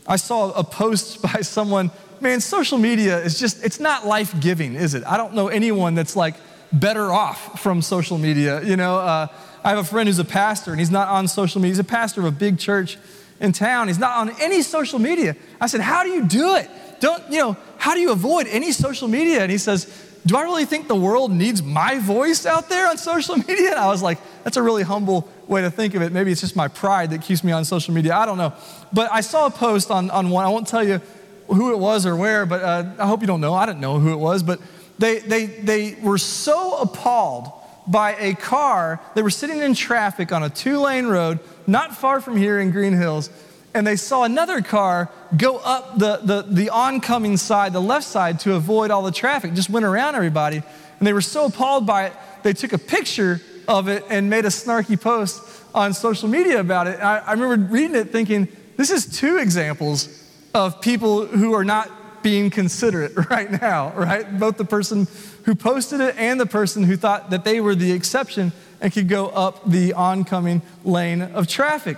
I 0.08 0.16
saw 0.16 0.52
a 0.52 0.64
post 0.64 1.22
by 1.34 1.42
someone, 1.42 1.92
man, 2.22 2.42
social 2.42 2.78
media 2.78 3.20
is 3.20 3.40
just, 3.40 3.64
it's 3.64 3.80
not 3.80 4.08
life 4.08 4.40
giving, 4.40 4.76
is 4.76 4.94
it? 4.94 5.04
I 5.06 5.18
don't 5.18 5.34
know 5.34 5.50
anyone 5.50 5.96
that's 5.96 6.16
like 6.16 6.36
better 6.72 7.12
off 7.12 7.62
from 7.62 7.82
social 7.82 8.18
media. 8.18 8.62
You 8.64 8.78
know, 8.78 8.98
uh, 8.98 9.28
I 9.64 9.70
have 9.70 9.80
a 9.80 9.84
friend 9.84 10.08
who's 10.08 10.20
a 10.20 10.26
pastor 10.26 10.72
and 10.72 10.80
he's 10.80 10.92
not 10.92 11.08
on 11.08 11.28
social 11.28 11.62
media. 11.62 11.72
He's 11.72 11.80
a 11.80 11.84
pastor 11.84 12.22
of 12.22 12.28
a 12.28 12.32
big 12.32 12.58
church 12.58 12.98
in 13.40 13.52
town. 13.52 13.88
He's 13.88 14.00
not 14.00 14.18
on 14.18 14.42
any 14.42 14.62
social 14.62 15.00
media. 15.00 15.36
I 15.62 15.68
said, 15.68 15.82
How 15.82 16.04
do 16.04 16.10
you 16.10 16.26
do 16.26 16.56
it? 16.56 16.70
Don't, 17.00 17.24
you 17.32 17.40
know, 17.40 17.58
how 17.78 17.94
do 17.94 18.00
you 18.00 18.12
avoid 18.12 18.48
any 18.48 18.72
social 18.72 19.08
media? 19.08 19.42
And 19.42 19.52
he 19.52 19.58
says, 19.58 19.86
Do 20.26 20.36
I 20.38 20.44
really 20.44 20.66
think 20.66 20.88
the 20.88 20.96
world 20.96 21.32
needs 21.32 21.62
my 21.62 22.00
voice 22.00 22.46
out 22.46 22.70
there 22.70 22.90
on 22.90 22.98
social 23.12 23.38
media? 23.38 23.72
And 23.72 23.80
I 23.80 23.88
was 23.88 24.02
like, 24.02 24.20
That's 24.44 24.58
a 24.58 24.64
really 24.64 24.84
humble 24.84 25.30
way 25.48 25.62
to 25.62 25.72
think 25.72 25.96
of 25.96 26.02
it. 26.02 26.12
Maybe 26.12 26.32
it's 26.32 26.42
just 26.42 26.56
my 26.56 26.68
pride 26.68 27.12
that 27.12 27.22
keeps 27.22 27.44
me 27.44 27.52
on 27.52 27.66
social 27.66 27.94
media. 27.94 28.16
I 28.16 28.26
don't 28.26 28.38
know. 28.38 28.54
But 28.92 29.12
I 29.12 29.22
saw 29.22 29.46
a 29.48 29.52
post 29.52 29.92
on, 29.92 30.10
on 30.10 30.30
one. 30.30 30.46
I 30.46 30.50
won't 30.50 30.68
tell 30.68 30.84
you 30.84 31.02
who 31.48 31.72
it 31.72 31.80
was 31.80 32.06
or 32.06 32.16
where, 32.16 32.46
but 32.46 32.62
uh, 32.62 32.86
I 33.00 33.08
hope 33.08 33.22
you 33.22 33.28
don't 33.28 33.42
know. 33.42 33.54
I 33.54 33.66
didn't 33.66 33.82
know 33.82 34.00
who 34.00 34.14
it 34.14 34.18
was. 34.18 34.44
But 34.44 34.60
they, 35.00 35.20
they, 35.20 35.46
they 35.46 35.96
were 36.02 36.18
so 36.18 36.78
appalled 36.78 37.52
by 37.86 38.16
a 38.16 38.36
car. 38.36 39.02
They 39.16 39.22
were 39.22 39.30
sitting 39.30 39.60
in 39.60 39.74
traffic 39.74 40.32
on 40.32 40.44
a 40.44 40.50
two 40.50 40.80
lane 40.80 41.08
road, 41.08 41.40
not 41.68 41.96
far 41.96 42.22
from 42.22 42.38
here 42.38 42.60
in 42.60 42.72
Green 42.72 42.94
Hills 42.94 43.30
and 43.74 43.86
they 43.86 43.96
saw 43.96 44.24
another 44.24 44.62
car 44.62 45.10
go 45.36 45.58
up 45.58 45.98
the, 45.98 46.18
the, 46.18 46.42
the 46.44 46.70
oncoming 46.70 47.38
side, 47.38 47.74
the 47.74 47.82
left 47.82 48.06
side, 48.06 48.40
to 48.42 48.54
avoid 48.54 48.92
all 48.92 49.02
the 49.02 49.12
traffic, 49.12 49.54
just 49.54 49.70
went 49.70 49.86
around 49.86 50.16
everybody. 50.16 50.58
And 50.58 51.08
they 51.08 51.14
were 51.14 51.22
so 51.22 51.46
appalled 51.46 51.86
by 51.86 52.08
it, 52.08 52.14
they 52.44 52.54
took 52.54 52.74
a 52.74 52.78
picture 52.78 53.42
of 53.68 53.88
it 53.88 54.04
and 54.10 54.30
made 54.30 54.46
a 54.46 54.50
snarky 54.50 55.00
post 55.00 55.44
on 55.74 55.94
social 55.94 56.30
media 56.30 56.60
about 56.60 56.88
it. 56.88 57.00
I, 57.00 57.20
I 57.20 57.32
remember 57.34 57.74
reading 57.74 57.96
it 57.96 58.12
thinking, 58.12 58.48
this 58.78 58.90
is 58.90 59.06
two 59.06 59.38
examples 59.38 60.24
of 60.54 60.82
people 60.82 61.26
who 61.26 61.54
are 61.54 61.64
not 61.64 61.90
being 62.24 62.50
considerate 62.50 63.14
right 63.30 63.52
now, 63.62 63.92
right? 63.94 64.40
Both 64.40 64.58
the 64.58 64.66
person 64.66 65.08
who 65.44 65.56
posted 65.56 66.00
it 66.00 66.16
and 66.18 66.40
the 66.40 66.46
person 66.46 66.84
who 66.84 66.96
thought 66.96 67.30
that 67.32 67.44
they 67.44 67.60
were 67.60 67.76
the 67.76 67.92
exception 67.92 68.52
and 68.82 68.92
could 68.92 69.08
go 69.08 69.28
up 69.28 69.70
the 69.70 69.94
oncoming 69.94 70.62
lane 70.84 71.22
of 71.22 71.48
traffic. 71.48 71.98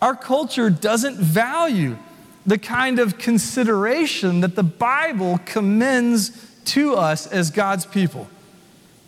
Our 0.00 0.16
culture 0.16 0.68
doesn't 0.68 1.16
value 1.16 1.96
the 2.44 2.58
kind 2.58 2.98
of 2.98 3.18
consideration 3.18 4.40
that 4.40 4.56
the 4.56 4.64
Bible 4.64 5.38
commends 5.44 6.32
to 6.64 6.94
us 6.94 7.26
as 7.26 7.50
God's 7.50 7.86
people. 7.86 8.28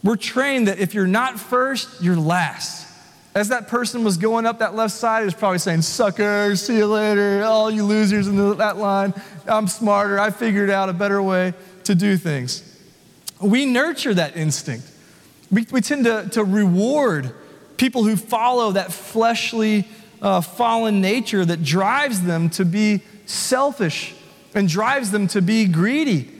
We're 0.04 0.16
trained 0.16 0.68
that 0.68 0.78
if 0.78 0.92
you're 0.92 1.06
not 1.06 1.40
first, 1.40 2.02
you're 2.02 2.14
last. 2.14 2.86
As 3.34 3.48
that 3.48 3.66
person 3.66 4.04
was 4.04 4.18
going 4.18 4.44
up 4.46 4.58
that 4.58 4.76
left 4.76 4.92
side, 4.94 5.20
he 5.20 5.24
was 5.24 5.34
probably 5.34 5.58
saying, 5.58 5.82
Sucker, 5.82 6.54
see 6.54 6.76
you 6.76 6.86
later, 6.86 7.42
all 7.42 7.70
you 7.70 7.84
losers 7.84 8.28
in 8.28 8.58
that 8.58 8.76
line. 8.76 9.14
I'm 9.48 9.66
smarter. 9.66 10.20
I 10.20 10.30
figured 10.30 10.68
out 10.68 10.90
a 10.90 10.92
better 10.92 11.20
way 11.22 11.54
to 11.84 11.94
do 11.94 12.18
things. 12.18 12.62
We 13.40 13.64
nurture 13.64 14.12
that 14.14 14.36
instinct. 14.36 14.88
We, 15.50 15.66
we 15.72 15.80
tend 15.80 16.04
to, 16.04 16.28
to 16.32 16.44
reward 16.44 17.34
people 17.78 18.04
who 18.04 18.16
follow 18.16 18.72
that 18.72 18.92
fleshly 18.92 19.88
uh, 20.20 20.42
fallen 20.42 21.00
nature 21.00 21.44
that 21.44 21.64
drives 21.64 22.22
them 22.22 22.50
to 22.50 22.64
be 22.64 23.02
selfish 23.26 24.14
and 24.54 24.68
drives 24.68 25.10
them 25.10 25.28
to 25.28 25.40
be 25.42 25.66
greedy. 25.66 26.33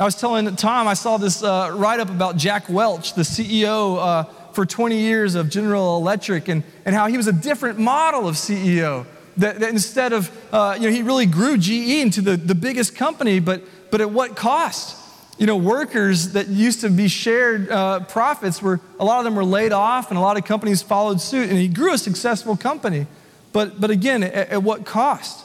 I 0.00 0.04
was 0.04 0.14
telling 0.14 0.54
Tom, 0.54 0.86
I 0.86 0.94
saw 0.94 1.16
this 1.16 1.42
uh, 1.42 1.72
write 1.74 1.98
up 1.98 2.08
about 2.08 2.36
Jack 2.36 2.68
Welch, 2.68 3.14
the 3.14 3.22
CEO 3.22 3.98
uh, 3.98 4.24
for 4.52 4.64
20 4.64 4.96
years 4.96 5.34
of 5.34 5.50
General 5.50 5.96
Electric, 5.96 6.46
and, 6.46 6.62
and 6.84 6.94
how 6.94 7.08
he 7.08 7.16
was 7.16 7.26
a 7.26 7.32
different 7.32 7.80
model 7.80 8.28
of 8.28 8.36
CEO. 8.36 9.06
That, 9.38 9.58
that 9.58 9.70
instead 9.70 10.12
of, 10.12 10.30
uh, 10.54 10.76
you 10.78 10.88
know, 10.88 10.94
he 10.94 11.02
really 11.02 11.26
grew 11.26 11.58
GE 11.58 12.00
into 12.00 12.20
the, 12.20 12.36
the 12.36 12.54
biggest 12.54 12.94
company, 12.94 13.40
but, 13.40 13.62
but 13.90 14.00
at 14.00 14.08
what 14.08 14.36
cost? 14.36 14.96
You 15.36 15.46
know, 15.46 15.56
workers 15.56 16.34
that 16.34 16.46
used 16.46 16.82
to 16.82 16.90
be 16.90 17.08
shared 17.08 17.68
uh, 17.68 18.00
profits 18.00 18.62
were, 18.62 18.80
a 19.00 19.04
lot 19.04 19.18
of 19.18 19.24
them 19.24 19.34
were 19.34 19.44
laid 19.44 19.72
off, 19.72 20.10
and 20.10 20.18
a 20.18 20.20
lot 20.20 20.36
of 20.36 20.44
companies 20.44 20.80
followed 20.80 21.20
suit, 21.20 21.48
and 21.48 21.58
he 21.58 21.66
grew 21.66 21.92
a 21.92 21.98
successful 21.98 22.56
company. 22.56 23.08
But, 23.52 23.80
but 23.80 23.90
again, 23.90 24.22
at, 24.22 24.50
at 24.50 24.62
what 24.62 24.86
cost? 24.86 25.44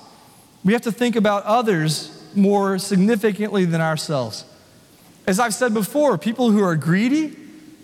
We 0.63 0.73
have 0.73 0.83
to 0.83 0.91
think 0.91 1.15
about 1.15 1.43
others 1.45 2.22
more 2.35 2.77
significantly 2.79 3.65
than 3.65 3.81
ourselves. 3.81 4.45
As 5.25 5.39
I've 5.39 5.53
said 5.53 5.73
before, 5.73 6.17
people 6.17 6.51
who 6.51 6.63
are 6.63 6.75
greedy, 6.75 7.35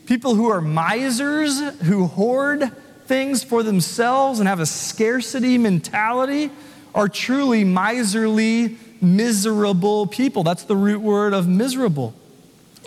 people 0.06 0.36
who 0.36 0.50
are 0.50 0.62
misers, 0.62 1.60
who 1.82 2.08
hoard 2.08 2.72
things 3.06 3.44
for 3.44 3.64
themselves 3.64 4.40
and 4.40 4.48
have 4.48 4.60
a 4.60 4.66
scarcity 4.66 5.58
mentality, 5.58 6.52
are 6.94 7.08
truly 7.08 7.64
miserly, 7.64 8.78
miserable 9.02 10.08
people. 10.08 10.44
That's 10.44 10.64
the 10.64 10.76
root 10.76 11.02
word 11.02 11.34
of 11.34 11.48
miserable. 11.48 12.14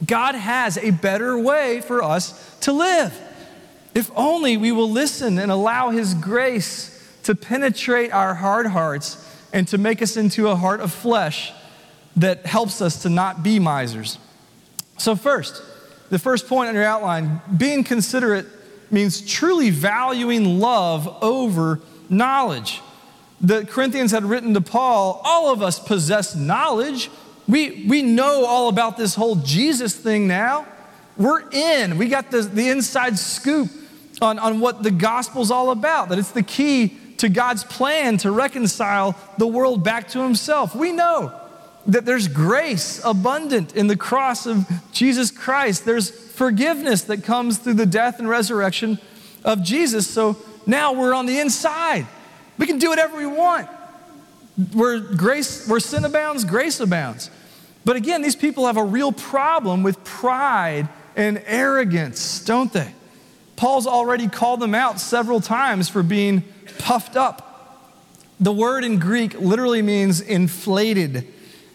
God 0.04 0.34
has 0.34 0.76
a 0.78 0.90
better 0.90 1.38
way 1.38 1.80
for 1.80 2.02
us 2.02 2.58
to 2.60 2.72
live. 2.72 3.18
If 3.94 4.10
only 4.16 4.56
we 4.56 4.72
will 4.72 4.90
listen 4.90 5.38
and 5.38 5.52
allow 5.52 5.90
His 5.90 6.14
grace 6.14 6.88
to 7.24 7.34
penetrate 7.34 8.12
our 8.12 8.34
hard 8.34 8.66
hearts 8.66 9.16
and 9.52 9.68
to 9.68 9.78
make 9.78 10.02
us 10.02 10.16
into 10.16 10.48
a 10.48 10.56
heart 10.56 10.80
of 10.80 10.92
flesh 10.92 11.52
that 12.16 12.46
helps 12.46 12.80
us 12.80 13.02
to 13.02 13.08
not 13.08 13.42
be 13.42 13.58
misers. 13.58 14.18
So, 14.98 15.16
first, 15.16 15.62
the 16.10 16.18
first 16.18 16.46
point 16.46 16.68
on 16.68 16.74
your 16.74 16.84
outline 16.84 17.40
being 17.56 17.84
considerate 17.84 18.46
means 18.90 19.26
truly 19.26 19.70
valuing 19.70 20.58
love 20.58 21.22
over 21.22 21.80
knowledge. 22.08 22.80
The 23.40 23.64
Corinthians 23.64 24.12
had 24.12 24.24
written 24.24 24.54
to 24.54 24.60
Paul, 24.60 25.20
all 25.24 25.52
of 25.52 25.62
us 25.62 25.78
possess 25.78 26.36
knowledge. 26.36 27.10
We, 27.48 27.86
we 27.88 28.02
know 28.02 28.44
all 28.44 28.68
about 28.68 28.96
this 28.96 29.14
whole 29.14 29.36
Jesus 29.36 29.96
thing 29.96 30.28
now. 30.28 30.66
We're 31.16 31.50
in. 31.50 31.98
We 31.98 32.08
got 32.08 32.30
the, 32.30 32.42
the 32.42 32.68
inside 32.68 33.18
scoop 33.18 33.68
on, 34.20 34.38
on 34.38 34.60
what 34.60 34.82
the 34.82 34.90
gospel's 34.90 35.50
all 35.50 35.70
about, 35.70 36.10
that 36.10 36.18
it's 36.18 36.30
the 36.30 36.42
key 36.42 36.98
to 37.22 37.28
God's 37.28 37.62
plan 37.62 38.16
to 38.16 38.32
reconcile 38.32 39.16
the 39.38 39.46
world 39.46 39.84
back 39.84 40.08
to 40.08 40.20
Himself. 40.20 40.74
We 40.74 40.90
know 40.90 41.32
that 41.86 42.04
there's 42.04 42.26
grace 42.26 43.00
abundant 43.04 43.76
in 43.76 43.86
the 43.86 43.96
cross 43.96 44.44
of 44.44 44.68
Jesus 44.90 45.30
Christ. 45.30 45.84
There's 45.84 46.10
forgiveness 46.10 47.02
that 47.02 47.22
comes 47.22 47.58
through 47.58 47.74
the 47.74 47.86
death 47.86 48.18
and 48.18 48.28
resurrection 48.28 48.98
of 49.44 49.62
Jesus. 49.62 50.08
So 50.08 50.36
now 50.66 50.94
we're 50.94 51.14
on 51.14 51.26
the 51.26 51.38
inside. 51.38 52.08
We 52.58 52.66
can 52.66 52.80
do 52.80 52.90
whatever 52.90 53.16
we 53.16 53.26
want. 53.26 53.68
Where 54.72 54.98
grace, 54.98 55.68
where 55.68 55.78
sin 55.78 56.04
abounds, 56.04 56.44
grace 56.44 56.80
abounds. 56.80 57.30
But 57.84 57.94
again, 57.94 58.22
these 58.22 58.36
people 58.36 58.66
have 58.66 58.76
a 58.76 58.84
real 58.84 59.12
problem 59.12 59.84
with 59.84 60.02
pride 60.02 60.88
and 61.14 61.40
arrogance, 61.46 62.44
don't 62.44 62.72
they? 62.72 62.92
Paul's 63.54 63.86
already 63.86 64.26
called 64.26 64.58
them 64.58 64.74
out 64.74 64.98
several 64.98 65.40
times 65.40 65.88
for 65.88 66.02
being 66.02 66.42
puffed 66.78 67.16
up. 67.16 67.48
The 68.40 68.52
word 68.52 68.84
in 68.84 68.98
Greek 68.98 69.38
literally 69.38 69.82
means 69.82 70.20
inflated, 70.20 71.26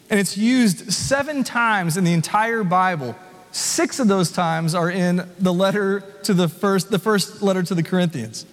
and 0.10 0.20
it's 0.20 0.38
used 0.38 0.92
seven 0.92 1.44
times 1.44 1.98
in 1.98 2.04
the 2.04 2.13
entire 2.13 2.63
Bible. 2.63 3.16
Six 3.51 4.00
of 4.00 4.08
those 4.08 4.32
times 4.32 4.75
are 4.75 4.89
in 4.89 5.27
the 5.39 5.54
letter 5.54 6.01
to 6.24 6.34
the 6.34 6.48
first, 6.48 6.92
the 6.92 7.00
first 7.00 7.42
letter 7.42 7.63
to 7.63 7.74
the 7.74 7.84
Corinthians. 7.84 8.46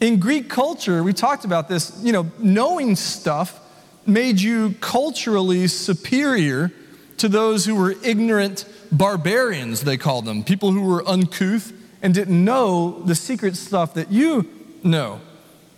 In 0.00 0.18
Greek 0.18 0.48
culture, 0.48 1.02
we 1.02 1.12
talked 1.12 1.44
about 1.44 1.68
this, 1.68 1.98
you 2.02 2.12
know, 2.12 2.30
knowing 2.38 2.96
stuff 2.96 3.60
made 4.06 4.40
you 4.40 4.74
culturally 4.80 5.66
superior 5.66 6.72
to 7.18 7.28
those 7.28 7.64
who 7.64 7.74
were 7.74 7.94
ignorant 8.02 8.64
barbarians, 8.92 9.82
they 9.82 9.96
called 9.96 10.24
them, 10.24 10.44
people 10.44 10.70
who 10.72 10.82
were 10.82 11.06
uncouth 11.08 11.72
and 12.02 12.14
didn't 12.14 12.44
know 12.44 13.02
the 13.04 13.14
secret 13.14 13.56
stuff 13.56 13.94
that 13.94 14.12
you 14.12 14.48
know. 14.82 15.20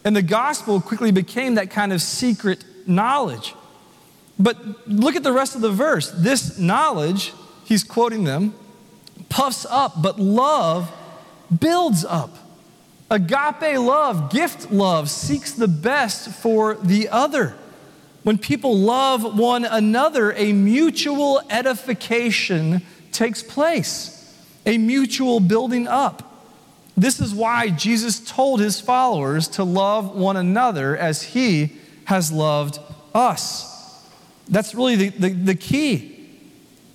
And 0.05 0.15
the 0.15 0.23
gospel 0.23 0.81
quickly 0.81 1.11
became 1.11 1.57
that 1.57 1.71
kind 1.71 1.93
of 1.93 2.01
secret 2.01 2.65
knowledge. 2.87 3.55
But 4.39 4.89
look 4.89 5.17
at 5.17 5.23
the 5.23 5.33
rest 5.33 5.55
of 5.55 5.61
the 5.61 5.71
verse. 5.71 6.11
This 6.11 6.59
knowledge, 6.59 7.33
he's 7.65 7.83
quoting 7.83 8.25
them, 8.25 8.55
puffs 9.29 9.67
up, 9.69 10.01
but 10.01 10.19
love 10.19 10.93
builds 11.61 12.05
up. 12.05 12.37
Agape 13.11 13.79
love, 13.79 14.31
gift 14.31 14.71
love, 14.71 15.11
seeks 15.11 15.53
the 15.53 15.69
best 15.69 16.29
for 16.29 16.75
the 16.75 17.09
other. 17.09 17.55
When 18.23 18.37
people 18.37 18.77
love 18.77 19.39
one 19.39 19.65
another, 19.65 20.33
a 20.33 20.53
mutual 20.53 21.41
edification 21.49 22.83
takes 23.13 23.43
place, 23.43 24.37
a 24.67 24.77
mutual 24.77 25.41
building 25.41 25.89
up. 25.89 26.28
This 26.99 27.21
is 27.21 27.33
why 27.33 27.71
Jesus 27.71 28.19
told 28.19 28.59
his 28.59 28.81
followers 28.81 29.47
to 29.49 29.63
love 29.63 30.17
one 30.17 30.37
another 30.37 30.97
as 30.97 31.23
he 31.23 31.77
has 32.07 32.33
loved 32.33 32.81
us. 33.15 34.05
That's 34.49 34.75
really 34.75 34.97
the, 34.97 35.09
the, 35.11 35.29
the 35.29 35.55
key. 35.55 36.15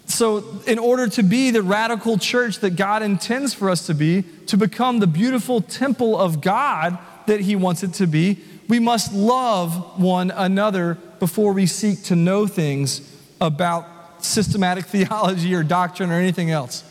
So, 0.06 0.44
in 0.68 0.78
order 0.78 1.08
to 1.08 1.24
be 1.24 1.52
the 1.52 1.62
radical 1.62 2.18
church 2.18 2.60
that 2.60 2.72
God 2.72 3.02
intends 3.02 3.54
for 3.54 3.70
us 3.70 3.88
to 3.88 3.94
be, 3.94 4.24
to 4.48 4.58
become 4.58 5.00
the 5.00 5.08
beautiful 5.08 5.62
temple 5.62 6.20
of 6.20 6.42
God 6.42 6.98
that 7.26 7.40
He 7.40 7.56
wants 7.56 7.84
it 7.84 7.94
to 7.94 8.06
be, 8.06 8.40
we 8.68 8.80
must 8.80 9.14
love 9.14 10.00
one 10.00 10.32
another 10.32 10.96
before 11.20 11.54
we 11.54 11.66
seek 11.66 12.04
to 12.04 12.16
know 12.16 12.46
things 12.46 13.10
about 13.40 13.88
systematic 14.24 14.86
theology 14.88 15.56
or 15.56 15.64
doctrine 15.64 16.12
or 16.12 16.16
anything 16.16 16.52
else. 16.52 16.84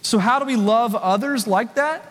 So, 0.00 0.18
how 0.18 0.38
do 0.38 0.46
we 0.46 0.56
love 0.56 0.94
others 0.94 1.46
like 1.46 1.74
that? 1.74 2.10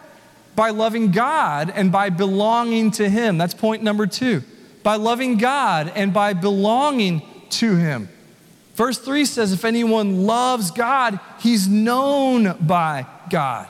By 0.58 0.72
loving 0.72 1.12
God 1.12 1.72
and 1.74 1.92
by 1.92 2.10
belonging 2.10 2.92
to 2.92 3.08
Him. 3.08 3.38
That's 3.38 3.54
point 3.54 3.84
number 3.84 4.08
two. 4.08 4.42
By 4.82 4.96
loving 4.96 5.38
God 5.38 5.94
and 5.96 6.14
by 6.14 6.34
belonging 6.34 7.22
to 7.52 7.76
Him. 7.76 8.10
Verse 8.74 8.98
3 8.98 9.26
says, 9.26 9.54
If 9.54 9.66
anyone 9.66 10.26
loves 10.26 10.72
God, 10.72 11.20
he's 11.40 11.68
known 11.68 12.58
by 12.60 13.06
God. 13.30 13.68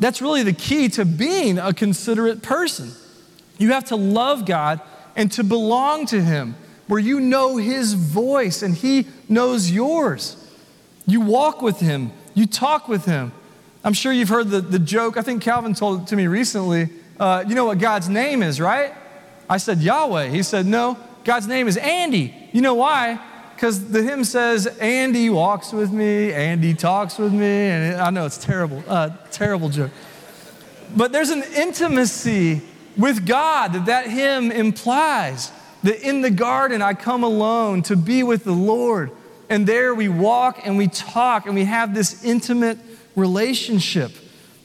That's 0.00 0.22
really 0.22 0.44
the 0.44 0.52
key 0.52 0.88
to 0.90 1.04
being 1.04 1.58
a 1.58 1.74
considerate 1.74 2.42
person. 2.42 2.92
You 3.58 3.72
have 3.72 3.86
to 3.86 3.96
love 3.96 4.46
God 4.46 4.80
and 5.14 5.30
to 5.32 5.44
belong 5.44 6.06
to 6.06 6.20
Him, 6.20 6.54
where 6.86 7.00
you 7.00 7.18
know 7.18 7.56
His 7.56 7.94
voice 7.94 8.62
and 8.62 8.74
He 8.76 9.08
knows 9.28 9.72
yours. 9.72 10.36
You 11.04 11.20
walk 11.20 11.62
with 11.62 11.80
Him, 11.80 12.12
you 12.34 12.46
talk 12.46 12.88
with 12.88 13.06
Him. 13.06 13.32
I'm 13.84 13.92
sure 13.92 14.12
you've 14.12 14.28
heard 14.28 14.48
the, 14.48 14.60
the 14.60 14.78
joke. 14.78 15.16
I 15.16 15.22
think 15.22 15.42
Calvin 15.42 15.74
told 15.74 16.02
it 16.02 16.06
to 16.08 16.16
me 16.16 16.26
recently. 16.26 16.88
Uh, 17.18 17.44
you 17.46 17.54
know 17.54 17.64
what 17.64 17.78
God's 17.78 18.08
name 18.08 18.42
is, 18.42 18.60
right? 18.60 18.94
I 19.48 19.58
said 19.58 19.80
Yahweh. 19.80 20.28
He 20.28 20.42
said, 20.42 20.66
No, 20.66 20.98
God's 21.24 21.46
name 21.46 21.68
is 21.68 21.76
Andy. 21.76 22.34
You 22.52 22.62
know 22.62 22.74
why? 22.74 23.20
because 23.62 23.90
the 23.90 24.02
hymn 24.02 24.24
says, 24.24 24.66
Andy 24.66 25.30
walks 25.30 25.72
with 25.72 25.92
me, 25.92 26.32
Andy 26.32 26.74
talks 26.74 27.16
with 27.16 27.32
me, 27.32 27.46
and 27.46 27.94
I 27.94 28.10
know 28.10 28.26
it's 28.26 28.36
terrible, 28.36 28.82
uh, 28.88 29.10
terrible 29.30 29.68
joke. 29.68 29.92
But 30.96 31.12
there's 31.12 31.30
an 31.30 31.44
intimacy 31.54 32.60
with 32.96 33.24
God 33.24 33.74
that 33.74 33.86
that 33.86 34.08
hymn 34.08 34.50
implies. 34.50 35.52
That 35.84 36.04
in 36.04 36.22
the 36.22 36.30
garden 36.30 36.82
I 36.82 36.94
come 36.94 37.22
alone 37.22 37.82
to 37.82 37.94
be 37.94 38.24
with 38.24 38.42
the 38.42 38.50
Lord. 38.50 39.12
And 39.48 39.64
there 39.64 39.94
we 39.94 40.08
walk 40.08 40.66
and 40.66 40.76
we 40.76 40.88
talk 40.88 41.46
and 41.46 41.54
we 41.54 41.62
have 41.62 41.94
this 41.94 42.24
intimate 42.24 42.78
relationship. 43.16 44.12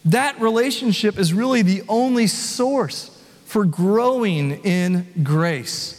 That 0.04 0.40
relationship 0.40 1.18
is 1.18 1.32
really 1.32 1.62
the 1.62 1.82
only 1.88 2.26
source 2.26 3.10
for 3.44 3.64
growing 3.64 4.52
in 4.64 5.06
grace. 5.22 5.94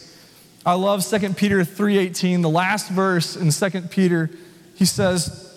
I 0.64 0.74
love 0.74 1.04
2 1.04 1.36
Peter 1.36 1.64
3:18, 1.64 2.42
the 2.42 2.48
last 2.48 2.90
verse 2.90 3.36
in 3.36 3.50
2 3.50 3.90
Peter. 3.90 4.30
He 4.74 4.84
says, 4.84 5.48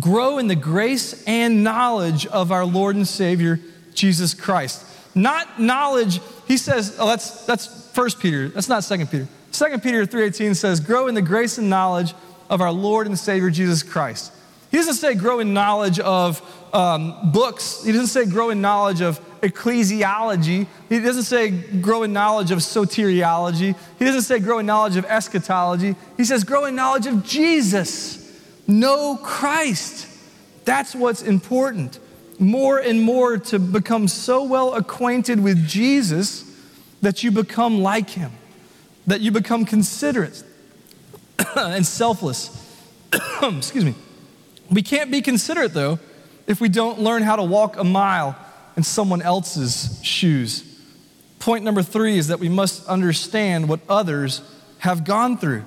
"Grow 0.00 0.38
in 0.38 0.48
the 0.48 0.56
grace 0.56 1.22
and 1.26 1.62
knowledge 1.62 2.26
of 2.26 2.50
our 2.50 2.64
Lord 2.64 2.96
and 2.96 3.06
Savior 3.06 3.60
Jesus 3.94 4.34
Christ." 4.34 4.82
Not 5.14 5.60
knowledge, 5.60 6.20
he 6.46 6.56
says, 6.56 6.96
oh, 6.98 7.08
that's 7.08 7.44
that's 7.44 7.68
1 7.94 8.10
Peter. 8.20 8.48
That's 8.48 8.68
not 8.68 8.84
2 8.84 9.06
Peter. 9.06 9.28
2 9.52 9.78
Peter 9.78 10.06
3:18 10.06 10.54
says, 10.54 10.80
"Grow 10.80 11.08
in 11.08 11.14
the 11.14 11.22
grace 11.22 11.58
and 11.58 11.68
knowledge 11.68 12.14
of 12.48 12.60
our 12.60 12.72
Lord 12.72 13.06
and 13.06 13.18
Savior 13.18 13.50
Jesus 13.50 13.82
Christ." 13.82 14.32
He 14.70 14.76
doesn't 14.76 14.94
say 14.94 15.14
grow 15.14 15.40
in 15.40 15.54
knowledge 15.54 15.98
of 15.98 16.42
um, 16.74 17.32
books. 17.32 17.84
He 17.84 17.92
doesn't 17.92 18.08
say 18.08 18.26
grow 18.26 18.50
in 18.50 18.60
knowledge 18.60 19.00
of 19.00 19.20
ecclesiology. 19.40 20.66
He 20.88 21.00
doesn't 21.00 21.22
say 21.22 21.50
grow 21.50 22.02
in 22.02 22.12
knowledge 22.12 22.50
of 22.50 22.58
soteriology. 22.58 23.74
He 23.98 24.04
doesn't 24.04 24.22
say 24.22 24.38
grow 24.38 24.58
in 24.58 24.66
knowledge 24.66 24.96
of 24.96 25.04
eschatology. 25.06 25.96
He 26.16 26.24
says 26.24 26.44
grow 26.44 26.66
in 26.66 26.74
knowledge 26.74 27.06
of 27.06 27.24
Jesus. 27.24 28.24
Know 28.66 29.18
Christ. 29.22 30.06
That's 30.64 30.94
what's 30.94 31.22
important. 31.22 31.98
More 32.38 32.78
and 32.78 33.02
more 33.02 33.38
to 33.38 33.58
become 33.58 34.06
so 34.06 34.44
well 34.44 34.74
acquainted 34.74 35.42
with 35.42 35.66
Jesus 35.66 36.44
that 37.00 37.24
you 37.24 37.30
become 37.30 37.80
like 37.80 38.10
him, 38.10 38.32
that 39.06 39.20
you 39.20 39.30
become 39.30 39.64
considerate 39.64 40.42
and 41.56 41.86
selfless. 41.86 42.54
Excuse 43.42 43.84
me. 43.84 43.94
We 44.70 44.82
can't 44.82 45.10
be 45.10 45.22
considerate, 45.22 45.74
though, 45.74 45.98
if 46.46 46.60
we 46.60 46.68
don't 46.68 47.00
learn 47.00 47.22
how 47.22 47.36
to 47.36 47.42
walk 47.42 47.76
a 47.76 47.84
mile 47.84 48.36
in 48.76 48.82
someone 48.82 49.22
else's 49.22 50.00
shoes. 50.02 50.64
Point 51.38 51.64
number 51.64 51.82
three 51.82 52.18
is 52.18 52.28
that 52.28 52.40
we 52.40 52.48
must 52.48 52.86
understand 52.86 53.68
what 53.68 53.80
others 53.88 54.42
have 54.78 55.04
gone 55.04 55.38
through. 55.38 55.64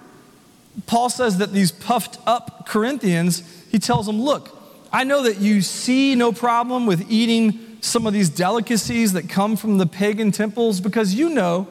Paul 0.86 1.10
says 1.10 1.38
that 1.40 1.52
these 1.52 1.72
puffed 1.72 2.18
up 2.26 2.66
Corinthians, 2.68 3.44
he 3.70 3.80
tells 3.80 4.06
them, 4.06 4.22
Look, 4.22 4.58
I 4.92 5.04
know 5.04 5.24
that 5.24 5.40
you 5.40 5.62
see 5.62 6.16
no 6.16 6.32
problem 6.32 6.86
with 6.86 7.10
eating 7.10 7.78
some 7.82 8.06
of 8.06 8.14
these 8.14 8.30
delicacies 8.30 9.14
that 9.14 9.28
come 9.30 9.56
from 9.56 9.78
the 9.78 9.86
pagan 9.86 10.32
temples 10.32 10.80
because 10.80 11.14
you 11.14 11.30
know 11.30 11.68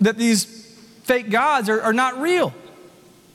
that 0.00 0.18
these 0.18 0.44
fake 1.04 1.30
gods 1.30 1.68
are, 1.68 1.80
are 1.80 1.92
not 1.92 2.20
real. 2.20 2.52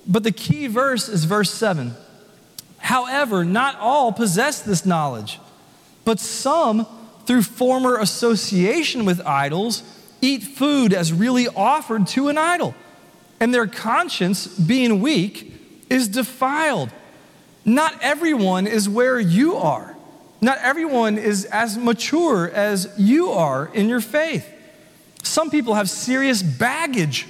But 0.05 0.23
the 0.23 0.31
key 0.31 0.67
verse 0.67 1.09
is 1.09 1.25
verse 1.25 1.53
7. 1.53 1.93
However, 2.87 3.43
not 3.43 3.77
all 3.81 4.13
possess 4.13 4.61
this 4.61 4.85
knowledge, 4.85 5.41
but 6.05 6.21
some, 6.21 6.87
through 7.25 7.41
former 7.41 7.97
association 7.97 9.03
with 9.03 9.19
idols, 9.27 9.83
eat 10.21 10.41
food 10.41 10.93
as 10.93 11.11
really 11.11 11.49
offered 11.49 12.07
to 12.07 12.29
an 12.29 12.37
idol, 12.37 12.73
and 13.41 13.53
their 13.53 13.67
conscience, 13.67 14.47
being 14.47 15.01
weak, 15.01 15.53
is 15.89 16.07
defiled. 16.07 16.89
Not 17.65 17.93
everyone 18.01 18.67
is 18.67 18.87
where 18.87 19.19
you 19.19 19.57
are, 19.57 19.97
Not 20.39 20.57
everyone 20.59 21.17
is 21.17 21.43
as 21.43 21.77
mature 21.77 22.49
as 22.49 22.93
you 22.97 23.31
are 23.31 23.69
in 23.73 23.89
your 23.89 23.99
faith. 23.99 24.47
Some 25.23 25.49
people 25.49 25.73
have 25.73 25.89
serious 25.89 26.41
baggage 26.41 27.27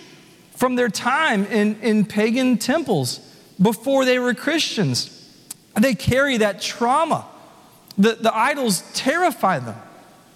from 0.55 0.75
their 0.75 0.89
time 0.89 1.45
in, 1.45 1.79
in 1.81 2.05
pagan 2.05 2.59
temples 2.59 3.19
before 3.59 4.05
they 4.05 4.19
were 4.19 4.35
Christians. 4.35 5.16
They 5.79 5.95
carry 5.95 6.37
that 6.37 6.61
trauma. 6.61 7.25
The, 7.97 8.15
the 8.15 8.35
idols 8.35 8.83
terrify 8.93 9.59
them, 9.59 9.75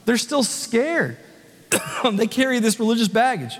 they're 0.06 0.18
still 0.18 0.44
scared. 0.44 1.18
they 2.14 2.28
carry 2.28 2.60
this 2.60 2.80
religious 2.80 3.08
baggage. 3.08 3.58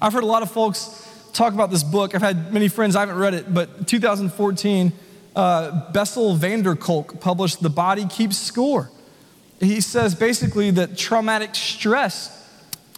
I've 0.00 0.12
heard 0.12 0.22
a 0.22 0.26
lot 0.26 0.42
of 0.42 0.50
folks 0.50 1.08
talk 1.32 1.52
about 1.52 1.70
this 1.70 1.82
book. 1.82 2.14
I've 2.14 2.22
had 2.22 2.52
many 2.52 2.68
friends, 2.68 2.96
I 2.96 3.00
haven't 3.00 3.18
read 3.18 3.34
it, 3.34 3.52
but 3.52 3.86
2014, 3.86 4.92
uh, 5.34 5.92
Bessel 5.92 6.34
van 6.36 6.62
der 6.62 6.74
Kolk 6.74 7.20
published 7.20 7.62
The 7.62 7.70
Body 7.70 8.06
Keeps 8.06 8.36
Score. 8.36 8.90
He 9.60 9.80
says 9.80 10.14
basically 10.14 10.70
that 10.72 10.96
traumatic 10.96 11.54
stress 11.54 12.38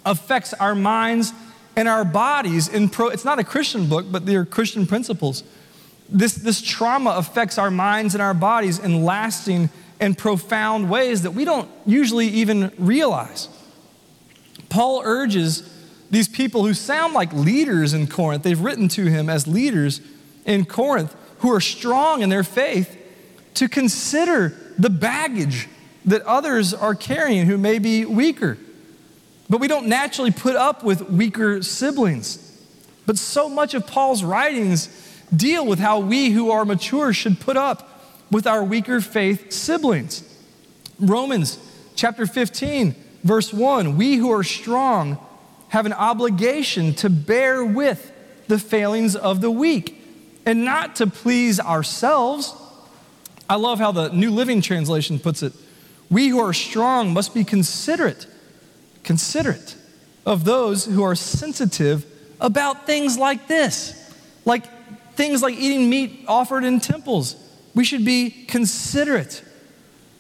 affects 0.05 0.55
our 0.55 0.75
minds 0.75 1.33
and 1.77 1.89
our 1.89 2.05
bodies 2.05 2.69
in 2.69 2.89
pro 2.89 3.09
it's 3.09 3.25
not 3.25 3.39
a 3.39 3.45
christian 3.45 3.89
book 3.89 4.07
but 4.11 4.27
they're 4.27 4.45
christian 4.45 4.87
principles 4.87 5.43
this, 6.09 6.35
this 6.35 6.61
trauma 6.61 7.11
affects 7.11 7.59
our 7.59 7.71
minds 7.71 8.15
and 8.15 8.23
our 8.23 8.35
bodies 8.35 8.79
in 8.79 9.05
lasting 9.05 9.71
and 10.01 10.17
profound 10.17 10.91
ways 10.91 11.23
that 11.23 11.31
we 11.33 11.45
don't 11.45 11.71
usually 11.87 12.27
even 12.27 12.73
realize 12.79 13.49
paul 14.69 15.03
urges 15.05 15.71
these 16.11 16.29
people 16.29 16.65
who 16.65 16.75
sound 16.75 17.15
like 17.15 17.33
leaders 17.33 17.95
in 17.95 18.07
corinth 18.07 18.43
they've 18.43 18.61
written 18.61 18.89
to 18.89 19.07
him 19.07 19.31
as 19.31 19.47
leaders 19.47 20.01
in 20.45 20.65
corinth 20.65 21.15
who 21.39 21.53
are 21.53 21.61
strong 21.61 22.23
in 22.23 22.29
their 22.29 22.45
faith 22.45 23.01
to 23.55 23.69
consider 23.69 24.53
the 24.79 24.91
baggage 24.91 25.69
that 26.05 26.21
others 26.23 26.75
are 26.75 26.95
carrying 26.95 27.47
who 27.47 27.57
may 27.57 27.79
be 27.79 28.05
weaker 28.05 28.59
but 29.49 29.61
we 29.61 29.69
don't 29.69 29.87
naturally 29.87 30.31
put 30.31 30.57
up 30.57 30.83
with 30.83 31.11
weaker 31.11 31.63
siblings. 31.63 32.41
But 33.07 33.19
so 33.19 33.49
much 33.49 33.75
of 33.75 33.87
Paul's 33.87 34.25
writings 34.25 34.89
deal 35.37 35.67
with 35.67 35.79
how 35.79 36.01
we 36.01 36.31
who 36.31 36.51
are 36.51 36.65
mature 36.65 37.13
should 37.13 37.41
put 37.41 37.57
up 37.57 37.91
with 38.31 38.47
our 38.47 38.65
weaker 38.65 39.01
faith 39.01 39.53
siblings. 39.53 40.23
Romans 40.99 41.59
chapter 41.95 42.27
15, 42.27 42.95
verse 43.23 43.53
1 43.53 43.97
We 43.97 44.17
who 44.17 44.31
are 44.33 44.45
strong 44.45 45.19
have 45.69 45.87
an 45.87 45.93
obligation 45.93 46.95
to 46.95 47.11
bear 47.11 47.65
with 47.65 48.13
the 48.47 48.59
failings 48.59 49.17
of 49.17 49.41
the 49.41 49.51
weak 49.51 50.01
and 50.47 50.65
not 50.65 50.97
to 50.97 51.07
please 51.07 51.59
ourselves. 51.59 52.55
I 53.49 53.57
love 53.57 53.79
how 53.79 53.93
the 53.93 54.09
New 54.11 54.31
Living 54.31 54.61
Translation 54.61 55.19
puts 55.19 55.43
it. 55.43 55.53
We 56.11 56.29
who 56.29 56.39
are 56.41 56.53
strong 56.53 57.13
must 57.13 57.35
be 57.35 57.45
considerate 57.45 58.27
considerate 59.03 59.77
of 60.27 60.45
those 60.45 60.87
who 60.87 61.03
are 61.03 61.15
sensitive 61.15 62.07
about 62.41 62.87
things 62.87 63.19
like 63.19 63.47
this, 63.47 64.13
like 64.45 64.65
things 65.17 65.43
like 65.43 65.55
eating 65.55 65.89
meat 65.89 66.25
offered 66.27 66.65
in 66.65 66.81
temples. 66.81 67.37
We 67.75 67.85
should 67.85 68.05
be 68.05 68.31
considerate, 68.31 69.43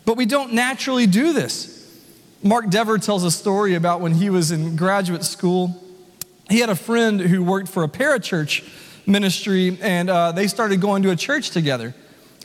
but 0.05 0.17
we 0.17 0.27
don't 0.27 0.53
naturally 0.53 1.07
do 1.07 1.33
this. 1.33 1.73
Mark 2.43 2.69
Dever 2.69 2.99
tells 2.99 3.25
a 3.25 3.31
story 3.31 3.75
about 3.75 4.01
when 4.01 4.15
he 4.15 4.29
was 4.29 4.51
in 4.51 4.77
graduate 4.77 5.25
school. 5.25 5.81
He 6.51 6.61
had 6.61 6.69
a 6.69 6.77
friend 6.77 7.21
who 7.21 7.43
worked 7.43 7.69
for 7.69 7.85
a 7.85 7.89
parachurch 7.89 8.69
ministry, 9.07 9.79
and 9.81 10.11
uh, 10.11 10.33
they 10.33 10.47
started 10.47 10.81
going 10.81 11.03
to 11.05 11.11
a 11.11 11.17
church 11.17 11.51
together. 11.51 11.95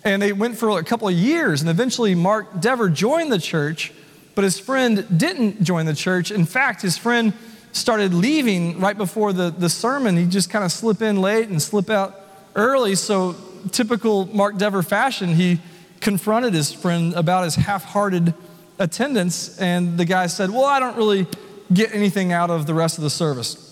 And 0.04 0.22
they 0.22 0.32
went 0.32 0.58
for 0.58 0.80
a 0.80 0.84
couple 0.84 1.08
of 1.08 1.14
years, 1.14 1.62
and 1.62 1.70
eventually 1.70 2.16
Mark 2.16 2.62
Dever 2.62 2.90
joined 2.90 3.32
the 3.32 3.40
church 3.40 3.92
but 4.40 4.46
his 4.46 4.58
friend 4.58 5.06
didn't 5.20 5.62
join 5.64 5.86
the 5.86 5.94
church. 5.94 6.32
In 6.32 6.46
fact, 6.46 6.82
his 6.82 6.98
friend 6.98 7.34
started 7.74 8.14
leaving 8.14 8.80
right 8.80 8.98
before 8.98 9.34
the, 9.34 9.50
the 9.50 9.68
sermon. 9.68 10.16
He'd 10.16 10.32
just 10.32 10.50
kind 10.50 10.64
of 10.64 10.72
slip 10.72 11.02
in 11.02 11.20
late 11.20 11.50
and 11.50 11.62
slip 11.62 11.90
out 11.90 12.19
early. 12.60 12.96
So, 12.96 13.36
typical 13.72 14.26
Mark 14.28 14.58
Dever 14.58 14.84
fashion, 14.84 15.30
he 15.30 15.60
confronted 16.00 16.54
his 16.54 16.72
friend 16.72 17.14
about 17.14 17.44
his 17.44 17.56
half 17.56 17.84
hearted 17.84 18.34
attendance. 18.78 19.60
And 19.60 19.98
the 19.98 20.06
guy 20.06 20.28
said, 20.28 20.50
Well, 20.50 20.66
I 20.66 20.80
don't 20.80 20.98
really 20.98 21.28
get 21.72 21.94
anything 21.94 22.32
out 22.32 22.50
of 22.50 22.66
the 22.66 22.74
rest 22.74 22.98
of 22.98 23.04
the 23.04 23.10
service. 23.10 23.70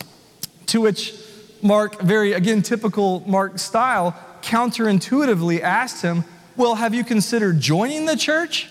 To 0.67 0.81
which 0.81 1.13
Mark, 1.61 2.01
very, 2.01 2.33
again, 2.33 2.61
typical 2.61 3.23
Mark 3.25 3.59
style, 3.59 4.15
counterintuitively 4.41 5.61
asked 5.61 6.01
him, 6.01 6.23
Well, 6.55 6.75
have 6.75 6.93
you 6.93 7.03
considered 7.03 7.59
joining 7.59 8.05
the 8.05 8.15
church? 8.15 8.69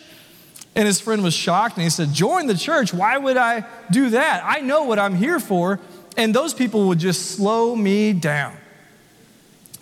And 0.75 0.87
his 0.87 1.01
friend 1.01 1.23
was 1.23 1.33
shocked 1.33 1.77
and 1.77 1.85
he 1.85 1.91
said, 1.91 2.13
Join 2.13 2.47
the 2.47 2.57
church. 2.57 2.93
Why 2.93 3.17
would 3.17 3.37
I 3.37 3.65
do 3.91 4.11
that? 4.11 4.43
I 4.45 4.61
know 4.61 4.85
what 4.85 4.99
I'm 4.99 5.15
here 5.15 5.41
for. 5.41 5.81
And 6.19 6.35
those 6.35 6.55
people 6.55 6.89
would 6.89 6.99
just 6.99 7.33
slow 7.33 7.75
me 7.75 8.13
down. 8.13 8.57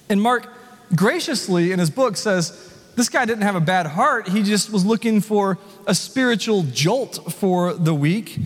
And 0.09 0.21
Mark 0.21 0.49
graciously 0.95 1.73
in 1.73 1.79
his 1.79 1.91
book 1.91 2.17
says, 2.17 2.73
This 2.97 3.09
guy 3.09 3.25
didn't 3.25 3.43
have 3.43 3.57
a 3.57 3.61
bad 3.61 3.87
heart. 3.87 4.29
He 4.29 4.43
just 4.43 4.71
was 4.71 4.85
looking 4.85 5.21
for 5.21 5.59
a 5.87 5.95
spiritual 5.95 6.63
jolt 6.65 7.33
for 7.33 7.75
the 7.75 7.95
week. 7.95 8.39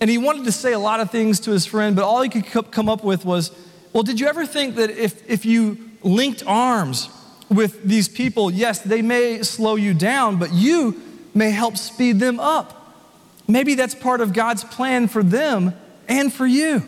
And 0.00 0.10
he 0.10 0.18
wanted 0.18 0.44
to 0.44 0.52
say 0.52 0.72
a 0.72 0.78
lot 0.78 1.00
of 1.00 1.10
things 1.10 1.40
to 1.40 1.52
his 1.52 1.64
friend, 1.64 1.96
but 1.96 2.04
all 2.04 2.22
he 2.22 2.28
could 2.28 2.70
come 2.70 2.88
up 2.88 3.02
with 3.02 3.24
was, 3.24 3.50
Well, 3.92 4.02
did 4.02 4.20
you 4.20 4.26
ever 4.26 4.44
think 4.46 4.76
that 4.76 4.90
if, 4.90 5.28
if 5.28 5.44
you 5.44 5.78
linked 6.02 6.42
arms 6.46 7.08
with 7.48 7.82
these 7.84 8.08
people, 8.08 8.50
yes, 8.50 8.80
they 8.80 9.02
may 9.02 9.42
slow 9.42 9.76
you 9.76 9.94
down, 9.94 10.38
but 10.38 10.52
you 10.52 11.00
may 11.34 11.50
help 11.50 11.76
speed 11.76 12.18
them 12.18 12.40
up. 12.40 12.72
Maybe 13.48 13.74
that's 13.74 13.94
part 13.94 14.20
of 14.20 14.32
God's 14.32 14.64
plan 14.64 15.06
for 15.08 15.22
them 15.22 15.74
and 16.08 16.32
for 16.32 16.46
you. 16.46 16.82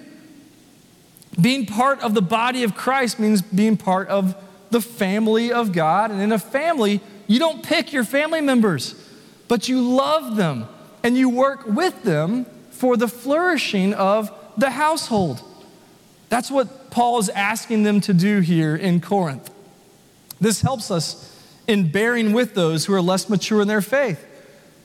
Being 1.41 1.67
part 1.67 2.01
of 2.01 2.15
the 2.15 2.23
body 2.23 2.65
of 2.65 2.75
Christ 2.75 3.19
means 3.19 3.43
being 3.43 3.77
part 3.77 4.09
of 4.09 4.35
the 4.71 4.81
family 4.81 5.53
of 5.53 5.73
God. 5.73 6.11
And 6.11 6.21
in 6.21 6.33
a 6.33 6.39
family, 6.39 7.01
you 7.27 7.39
don't 7.39 7.63
pick 7.63 7.93
your 7.93 8.05
family 8.05 8.41
members, 8.41 8.95
but 9.47 9.69
you 9.69 9.81
love 9.81 10.37
them 10.37 10.67
and 11.03 11.17
you 11.17 11.29
work 11.29 11.67
with 11.67 12.03
them 12.03 12.45
for 12.71 12.97
the 12.97 13.09
flourishing 13.09 13.95
of 13.95 14.33
the 14.57 14.71
household. 14.71 15.43
That's 16.29 16.51
what 16.51 16.91
Paul 16.91 17.19
is 17.19 17.29
asking 17.29 17.85
them 17.85 18.01
to 18.03 18.15
do 18.15 18.41
here 18.41 18.75
in 18.75 19.01
Corinth. 19.01 19.51
This 20.41 20.61
helps 20.61 20.91
us 20.91 21.25
in 21.67 21.91
bearing 21.91 22.33
with 22.33 22.55
those 22.55 22.85
who 22.87 22.95
are 22.95 23.03
less 23.03 23.29
mature 23.29 23.61
in 23.61 23.69
their 23.69 23.81
faith 23.81 24.25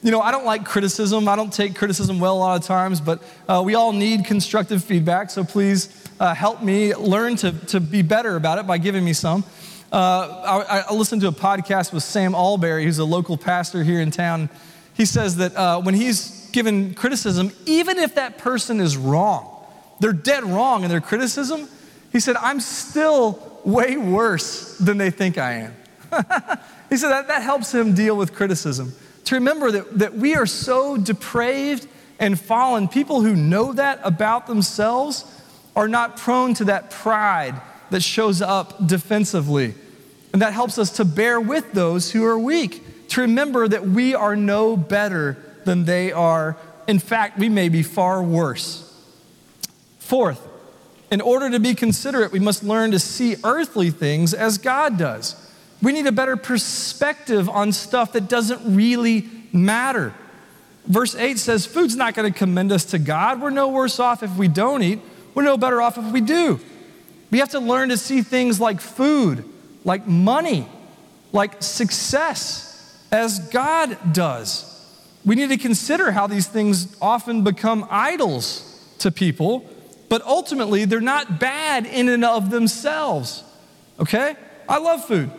you 0.04 0.12
know, 0.12 0.20
I 0.20 0.32
don't 0.32 0.44
like 0.44 0.66
criticism. 0.66 1.30
I 1.30 1.38
don't 1.38 1.52
take 1.52 1.76
criticism 1.76 2.20
well 2.20 2.36
a 2.36 2.40
lot 2.40 2.60
of 2.60 2.68
times, 2.68 3.00
but 3.00 3.24
uh, 3.48 3.64
we 3.66 3.74
all 3.74 3.94
need 3.94 4.26
constructive 4.26 4.84
feedback. 4.84 5.30
So 5.30 5.46
please 5.46 5.90
uh, 6.20 6.36
help 6.36 6.62
me 6.62 6.94
learn 6.94 7.38
to, 7.38 7.54
to 7.68 7.80
be 7.80 8.02
better 8.02 8.36
about 8.36 8.60
it 8.60 8.68
by 8.68 8.78
giving 8.78 9.06
me 9.06 9.14
some. 9.14 9.46
Uh, 9.92 10.66
I, 10.68 10.84
I, 10.90 10.94
listened 10.94 11.22
to 11.22 11.28
a 11.28 11.32
podcast 11.32 11.94
with 11.94 12.04
Sam 12.04 12.34
Allberry, 12.34 12.84
who's 12.84 12.98
a 12.98 13.06
local 13.06 13.38
pastor 13.38 13.84
here 13.84 14.02
in 14.02 14.12
town. 14.12 14.50
He 14.96 15.06
says 15.06 15.38
that 15.38 15.56
uh, 15.56 15.82
when 15.82 15.94
he's 15.94 16.50
given 16.52 16.96
criticism, 16.96 17.52
even 17.66 17.98
if 18.00 18.16
that 18.16 18.40
person 18.40 18.82
is 18.82 18.98
wrong, 18.98 19.66
they're 20.00 20.12
dead 20.12 20.44
wrong 20.44 20.84
in 20.84 20.90
their 20.90 21.00
criticism, 21.00 21.70
he 22.12 22.20
said, 22.20 22.36
I'm 22.38 22.60
still 22.60 23.62
way 23.64 23.96
worse 23.96 24.78
than 24.80 24.98
they 24.98 25.12
think 25.12 25.38
I 25.38 25.54
am. 25.54 25.76
he 26.90 26.98
said 26.98 27.10
that, 27.10 27.28
that 27.28 27.44
helps 27.44 27.74
him 27.74 27.94
deal 27.94 28.18
with 28.18 28.34
criticism 28.34 28.94
to 29.26 29.36
remember 29.36 29.72
that, 29.72 30.00
that 30.00 30.16
we 30.16 30.36
are 30.36 30.46
so 30.46 30.98
depraved 30.98 31.88
and 32.20 32.40
fallen. 32.40 32.88
People 32.88 33.22
who 33.22 33.36
know 33.36 33.74
that 33.74 34.00
about 34.04 34.48
themselves 34.48 35.26
are 35.76 35.88
not 35.88 36.18
prone 36.18 36.54
to 36.56 36.66
that 36.66 36.92
pride 36.92 37.60
that 37.90 38.02
shows 38.02 38.42
up 38.42 38.88
defensively. 38.88 39.74
And 40.32 40.42
that 40.42 40.54
helps 40.54 40.78
us 40.78 40.92
to 40.94 41.06
bear 41.06 41.40
with 41.40 41.74
those 41.74 42.12
who 42.12 42.26
are 42.26 42.40
weak, 42.40 43.10
to 43.10 43.22
remember 43.22 43.68
that 43.68 43.88
we 43.88 44.16
are 44.16 44.36
no 44.36 44.76
better 44.76 45.38
than 45.66 45.86
they 45.86 46.12
are. 46.12 46.58
In 46.88 47.00
fact, 47.00 47.38
we 47.38 47.50
may 47.50 47.70
be 47.70 47.84
far 47.84 48.22
worse. 48.24 48.90
Fourth, 50.00 50.48
in 51.12 51.22
order 51.22 51.50
to 51.52 51.60
be 51.60 51.76
considerate, 51.76 52.32
we 52.32 52.40
must 52.40 52.64
learn 52.64 52.92
to 52.92 53.00
see 53.00 53.36
earthly 53.44 53.92
things 53.92 54.34
as 54.34 54.58
God 54.58 54.98
does. 54.98 55.36
We 55.84 55.92
need 55.92 56.08
a 56.08 56.14
better 56.14 56.38
perspective 56.38 57.50
on 57.50 57.74
stuff 57.74 58.14
that 58.14 58.30
doesn't 58.30 58.74
really 58.74 59.30
matter. 59.52 60.14
Verse 60.86 61.14
8 61.14 61.38
says, 61.38 61.66
Food's 61.66 61.98
not 61.98 62.14
going 62.14 62.32
to 62.32 62.38
commend 62.38 62.72
us 62.72 62.86
to 62.86 63.00
God. 63.00 63.42
We're 63.42 63.50
no 63.50 63.68
worse 63.68 64.00
off 64.00 64.24
if 64.24 64.34
we 64.38 64.48
don't 64.48 64.82
eat. 64.82 65.02
We're 65.36 65.44
no 65.44 65.58
better 65.58 65.82
off 65.82 65.98
if 65.98 66.06
we 66.06 66.22
do. 66.22 66.62
We 67.32 67.40
have 67.40 67.50
to 67.50 67.60
learn 67.60 67.90
to 67.90 67.98
see 67.98 68.22
things 68.22 68.62
like 68.62 68.80
food, 68.80 69.44
like 69.84 70.08
money, 70.08 70.70
like 71.34 71.62
success, 71.62 73.06
as 73.12 73.40
God 73.50 74.14
does. 74.14 74.70
We 75.26 75.36
need 75.36 75.50
to 75.50 75.58
consider 75.58 76.14
how 76.14 76.28
these 76.28 76.48
things 76.48 76.96
often 77.02 77.44
become 77.44 77.86
idols 77.90 78.96
to 79.00 79.12
people, 79.12 79.70
but 80.08 80.22
ultimately 80.22 80.86
they're 80.86 81.02
not 81.02 81.42
bad 81.42 81.86
in 81.86 82.08
and 82.08 82.24
of 82.24 82.52
themselves. 82.52 83.44
Okay? 84.00 84.38
I 84.70 84.78
love 84.78 85.04
food. 85.04 85.30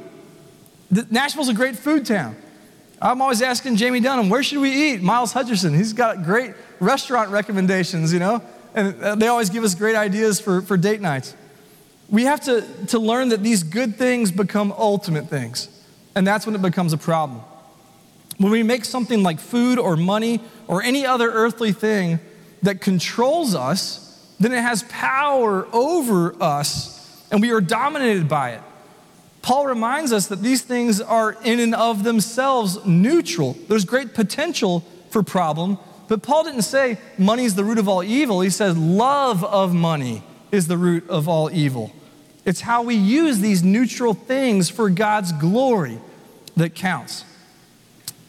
Nashville's 0.91 1.49
a 1.49 1.55
great 1.55 1.77
food 1.77 2.07
town. 2.07 2.37
I'm 3.01 3.21
always 3.21 3.43
asking 3.43 3.77
Jamie 3.77 4.01
Dunham, 4.01 4.31
where 4.31 4.43
should 4.43 4.61
we 4.61 4.71
eat? 4.71 5.03
Miles 5.03 5.33
Hutcherson, 5.33 5.77
he's 5.77 5.93
got 5.93 6.25
great 6.25 6.55
restaurant 6.81 7.31
recommendations, 7.31 8.13
you 8.13 8.19
know, 8.19 8.43
and 8.75 9.01
uh, 9.03 9.15
they 9.15 9.27
always 9.29 9.51
give 9.51 9.65
us 9.65 9.75
great 9.75 9.97
ideas 9.97 10.41
for, 10.41 10.63
for 10.63 10.77
date 10.77 11.01
nights. 11.01 11.35
We 12.09 12.25
have 12.25 12.41
to, 12.43 12.65
to 12.89 12.99
learn 12.99 13.31
that 13.31 13.43
these 13.43 13.63
good 13.63 13.97
things 13.97 14.31
become 14.31 14.73
ultimate 14.73 15.29
things, 15.29 15.69
and 16.15 16.27
that's 16.27 16.47
when 16.47 16.55
it 16.55 16.63
becomes 16.63 16.93
a 16.93 16.99
problem. 16.99 17.41
When 18.39 18.51
we 18.51 18.63
make 18.63 18.85
something 18.85 19.23
like 19.23 19.41
food 19.41 19.79
or 19.79 19.97
money 19.97 20.41
or 20.67 20.83
any 20.83 21.07
other 21.07 21.31
earthly 21.31 21.73
thing 21.73 22.21
that 22.63 22.81
controls 22.81 23.55
us, 23.55 24.35
then 24.41 24.53
it 24.53 24.61
has 24.61 24.83
power 24.85 25.69
over 25.73 26.35
us 26.43 26.95
and 27.31 27.41
we 27.41 27.51
are 27.51 27.61
dominated 27.61 28.29
by 28.29 28.53
it. 28.53 28.63
Paul 29.45 29.67
reminds 29.67 30.11
us 30.11 30.29
that 30.29 30.41
these 30.41 30.63
things 30.63 31.03
are 31.03 31.37
in 31.45 31.61
and 31.61 31.75
of 31.75 32.03
themselves 32.03 32.83
neutral. 32.87 33.55
There's 33.69 33.85
great 33.85 34.15
potential 34.15 34.83
for 35.11 35.23
problem, 35.23 35.77
but 36.09 36.23
Paul 36.23 36.45
didn't 36.45 36.63
say 36.63 36.97
money 37.19 37.45
is 37.45 37.55
the 37.55 37.63
root 37.63 37.77
of 37.77 37.87
all 37.87 38.03
evil. 38.03 38.41
He 38.41 38.49
says 38.49 38.75
love 38.75 39.45
of 39.45 39.75
money 39.75 40.23
is 40.51 40.67
the 40.67 40.79
root 40.79 41.07
of 41.11 41.29
all 41.29 41.51
evil. 41.51 41.93
It's 42.47 42.63
how 42.63 42.85
we 42.85 42.95
use 42.95 43.41
these 43.41 43.63
neutral 43.63 44.15
things 44.15 44.71
for 44.71 44.89
God's 44.89 45.31
glory 45.33 45.99
that 46.57 46.75
counts. 46.75 47.27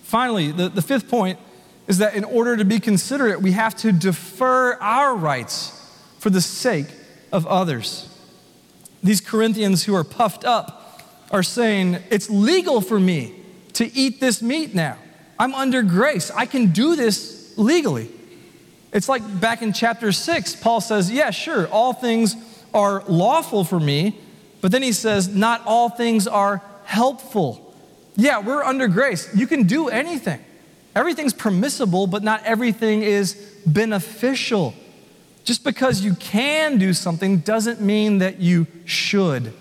Finally, 0.04 0.51
the, 0.51 0.67
the 0.67 0.82
fifth 0.82 1.08
point 1.08 1.39
is 1.88 1.99
that 1.99 2.15
in 2.15 2.25
order 2.25 2.58
to 2.58 2.65
be 2.65 2.82
considerate, 2.82 3.41
we 3.41 3.54
have 3.54 3.73
to 3.78 3.93
defer 3.93 4.73
our 4.82 5.15
rights 5.15 5.71
for 6.19 6.30
the 6.30 6.41
sake 6.41 6.88
of 7.32 7.47
others. 7.47 8.10
These 9.01 9.21
Corinthians 9.21 9.86
who 9.86 9.95
are 9.95 10.04
puffed 10.04 10.43
up 10.43 10.82
are 11.31 11.43
saying, 11.43 11.97
It's 12.09 12.29
legal 12.29 12.81
for 12.81 12.99
me 12.99 13.33
to 13.73 13.93
eat 13.95 14.19
this 14.19 14.41
meat 14.41 14.73
now. 14.73 14.97
I'm 15.38 15.53
under 15.53 15.81
grace. 15.83 16.31
I 16.31 16.45
can 16.45 16.71
do 16.71 16.95
this 16.95 17.53
legally. 17.57 18.09
It's 18.93 19.09
like 19.09 19.39
back 19.41 19.61
in 19.61 19.73
chapter 19.73 20.11
six, 20.11 20.55
Paul 20.55 20.81
says, 20.81 21.11
Yeah, 21.11 21.31
sure, 21.31 21.67
all 21.67 21.93
things 21.93 22.35
are 22.73 23.03
lawful 23.07 23.63
for 23.63 23.79
me, 23.79 24.17
but 24.61 24.71
then 24.71 24.81
he 24.81 24.91
says, 24.91 25.27
Not 25.27 25.61
all 25.65 25.89
things 25.89 26.27
are 26.27 26.61
helpful. 26.85 27.61
Yeah, 28.15 28.39
we're 28.39 28.63
under 28.63 28.88
grace. 28.88 29.35
You 29.35 29.47
can 29.47 29.63
do 29.63 29.89
anything. 29.89 30.39
Everything's 30.95 31.33
permissible, 31.33 32.07
but 32.07 32.23
not 32.23 32.41
everything 32.45 33.01
is 33.01 33.33
beneficial. 33.65 34.73
Just 35.43 35.63
because 35.63 36.01
you 36.01 36.15
can 36.15 36.77
do 36.77 36.93
something 36.93 37.39
doesn't 37.39 37.81
mean 37.81 38.19
that 38.19 38.39
you 38.39 38.65
should. 38.85 39.53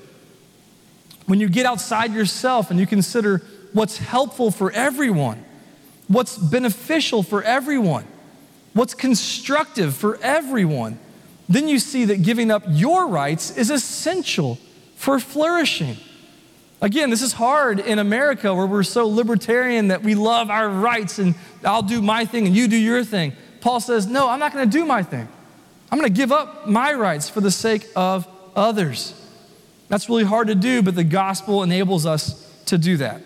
When 1.27 1.41
you 1.41 1.49
get 1.49 1.67
outside 1.67 2.13
yourself 2.13 2.71
and 2.71 2.79
you 2.79 2.87
consider 2.87 3.43
what's 3.73 3.99
helpful 3.99 4.51
for 4.51 4.71
everyone, 4.73 5.45
what's 6.09 6.37
beneficial 6.37 7.23
for 7.23 7.43
everyone, 7.43 8.05
what's 8.73 8.95
constructive 8.95 9.95
for 9.95 10.19
everyone, 10.23 10.99
then 11.49 11.69
you 11.69 11.79
see 11.79 12.07
that 12.07 12.23
giving 12.23 12.51
up 12.51 12.63
your 12.69 13.09
rights 13.09 13.57
is 13.57 13.71
essential 13.71 14.59
for 14.97 15.19
flourishing. 15.19 15.97
Again, 16.81 17.09
this 17.09 17.23
is 17.23 17.33
hard 17.33 17.81
in 17.81 17.99
America 17.99 18.55
where 18.55 18.67
we're 18.67 18.83
so 18.83 19.07
libertarian 19.07 19.89
that 19.89 20.03
we 20.03 20.15
love 20.15 20.51
our 20.51 20.69
rights 20.69 21.19
and 21.19 21.35
I'll 21.65 21.83
do 21.83 22.03
my 22.03 22.25
thing 22.27 22.47
and 22.47 22.55
you 22.55 22.69
do 22.69 22.77
your 22.77 23.05
thing. 23.05 23.33
Paul 23.61 23.81
says, 23.81 24.07
No, 24.07 24.29
I'm 24.29 24.39
not 24.39 24.53
going 24.53 24.69
to 24.69 24.79
do 24.79 24.85
my 24.85 25.03
thing. 25.03 25.27
I'm 25.91 25.99
going 25.99 26.13
to 26.13 26.17
give 26.17 26.33
up 26.33 26.67
my 26.67 26.93
rights 26.93 27.31
for 27.31 27.41
the 27.41 27.51
sake 27.51 27.87
of 27.97 28.29
others. 28.55 29.19
That's 29.88 30.09
really 30.09 30.25
hard 30.25 30.49
to 30.49 30.55
do, 30.55 30.83
but 30.83 30.94
the 30.94 31.05
gospel 31.05 31.62
enables 31.62 32.07
us 32.07 32.51
to 32.66 32.79
do 32.79 32.97
that. 32.99 33.23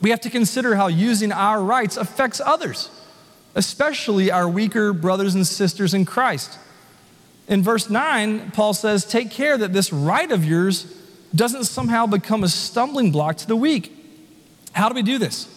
We 0.00 0.10
have 0.10 0.20
to 0.20 0.30
consider 0.30 0.76
how 0.76 0.86
using 0.88 1.32
our 1.32 1.62
rights 1.62 1.96
affects 1.96 2.40
others, 2.40 2.90
especially 3.54 4.30
our 4.30 4.48
weaker 4.48 4.92
brothers 4.92 5.34
and 5.34 5.46
sisters 5.46 5.94
in 5.94 6.04
Christ. 6.04 6.58
In 7.48 7.62
verse 7.62 7.88
9, 7.88 8.52
Paul 8.52 8.74
says, 8.74 9.04
Take 9.04 9.30
care 9.30 9.56
that 9.56 9.72
this 9.72 9.92
right 9.92 10.30
of 10.30 10.44
yours 10.44 10.94
doesn't 11.34 11.64
somehow 11.64 12.06
become 12.06 12.44
a 12.44 12.48
stumbling 12.48 13.10
block 13.10 13.38
to 13.38 13.46
the 13.46 13.56
weak. 13.56 13.92
How 14.72 14.88
do 14.88 14.94
we 14.94 15.02
do 15.02 15.18
this? 15.18 15.48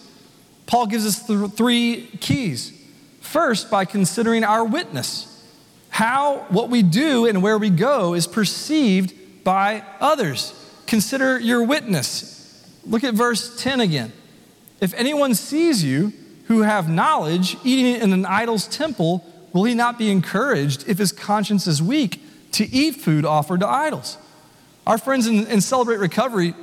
Paul 0.65 0.87
gives 0.87 1.05
us 1.05 1.27
th- 1.27 1.51
three 1.51 2.07
keys. 2.19 2.77
First, 3.19 3.69
by 3.69 3.85
considering 3.85 4.43
our 4.43 4.65
witness 4.65 5.27
how 5.91 6.45
what 6.47 6.69
we 6.69 6.81
do 6.81 7.25
and 7.25 7.43
where 7.43 7.57
we 7.57 7.69
go 7.69 8.13
is 8.13 8.25
perceived 8.25 9.13
by 9.43 9.83
others. 9.99 10.53
Consider 10.87 11.39
your 11.39 11.63
witness. 11.63 12.67
Look 12.85 13.03
at 13.03 13.13
verse 13.13 13.61
10 13.61 13.79
again. 13.79 14.11
If 14.79 14.93
anyone 14.95 15.35
sees 15.35 15.83
you 15.83 16.13
who 16.45 16.61
have 16.61 16.89
knowledge 16.89 17.55
eating 17.63 18.01
in 18.01 18.11
an 18.13 18.25
idol's 18.25 18.67
temple, 18.67 19.25
will 19.53 19.63
he 19.63 19.73
not 19.73 19.97
be 19.97 20.11
encouraged 20.11 20.87
if 20.87 20.97
his 20.97 21.11
conscience 21.11 21.67
is 21.67 21.81
weak 21.81 22.21
to 22.53 22.69
eat 22.69 22.95
food 22.95 23.25
offered 23.25 23.59
to 23.61 23.67
idols? 23.67 24.17
Our 24.85 24.97
friends 24.97 25.27
in, 25.27 25.47
in 25.47 25.61
Celebrate 25.61 25.97
Recovery, 25.97 26.55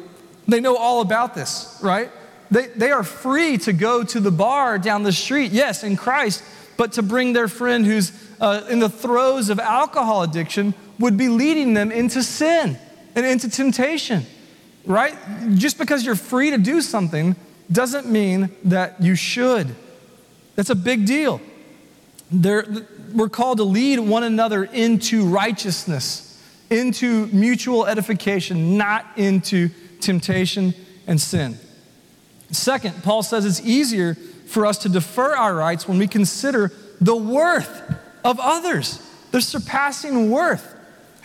they 0.47 0.61
know 0.61 0.77
all 0.77 1.01
about 1.01 1.35
this, 1.35 1.79
right? 1.83 2.11
They, 2.51 2.67
they 2.67 2.91
are 2.91 3.05
free 3.05 3.59
to 3.59 3.73
go 3.73 4.03
to 4.03 4.21
the 4.21 4.31
bar 4.31 4.79
down 4.79 5.03
the 5.05 5.13
street, 5.13 5.53
yes, 5.53 5.85
in 5.85 5.97
Christ, 5.97 6.43
but 6.77 6.93
to 6.93 7.03
bring 7.03 7.33
their 7.33 7.49
friend 7.49 7.87
who's 7.87 8.13
uh, 8.41 8.67
in 8.69 8.79
the 8.79 8.89
throes 8.89 9.49
of 9.51 9.59
alcohol 9.61 10.23
addiction 10.23 10.75
would 10.99 11.17
be 11.17 11.29
leading 11.29 11.75
them 11.75 11.93
into 11.93 12.23
sin 12.23 12.79
and 13.15 13.27
into 13.27 13.49
temptation, 13.49 14.27
right? 14.85 15.17
Just 15.55 15.79
because 15.79 16.05
you're 16.05 16.15
free 16.15 16.51
to 16.51 16.59
do 16.59 16.81
something 16.81 17.37
doesn't 17.71 18.07
mean 18.07 18.51
that 18.65 19.01
you 19.01 19.15
should. 19.15 19.75
That's 20.57 20.71
a 20.71 20.75
big 20.75 21.07
deal. 21.07 21.41
We're 22.31 23.29
called 23.31 23.59
to 23.59 23.65
lead 23.65 23.99
one 24.01 24.23
another 24.23 24.65
into 24.65 25.25
righteousness, 25.27 26.43
into 26.71 27.27
mutual 27.29 27.87
edification, 27.87 28.77
not 28.77 29.07
into 29.17 29.71
temptation 30.01 30.75
and 31.07 31.21
sin. 31.21 31.59
Second, 32.51 33.03
Paul 33.03 33.23
says 33.23 33.45
it's 33.45 33.61
easier 33.61 34.15
for 34.47 34.65
us 34.67 34.79
to 34.79 34.89
defer 34.89 35.37
our 35.37 35.55
rights 35.55 35.87
when 35.87 35.99
we 35.99 36.07
consider 36.07 36.73
the 37.01 37.17
worth 37.17 37.95
of 38.25 38.41
others, 38.41 39.03
the 39.31 39.41
surpassing 39.41 40.31
worth. 40.31 40.75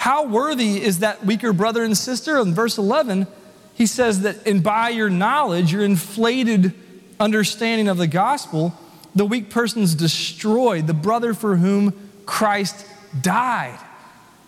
How 0.03 0.25
worthy 0.25 0.83
is 0.83 0.99
that 0.99 1.25
weaker 1.25 1.53
brother 1.53 1.81
and 1.81 1.97
sister? 1.97 2.37
In 2.37 2.53
verse 2.53 2.77
11, 2.77 3.25
he 3.73 3.85
says 3.85 4.23
that, 4.23 4.45
and 4.45 4.61
by 4.61 4.89
your 4.89 5.09
knowledge, 5.09 5.71
your 5.71 5.81
inflated 5.81 6.73
understanding 7.21 7.87
of 7.87 7.95
the 7.95 8.07
gospel, 8.07 8.77
the 9.15 9.23
weak 9.23 9.49
person's 9.49 9.95
destroyed, 9.95 10.87
the 10.87 10.93
brother 10.93 11.33
for 11.33 11.55
whom 11.55 11.93
Christ 12.25 12.85
died. 13.21 13.79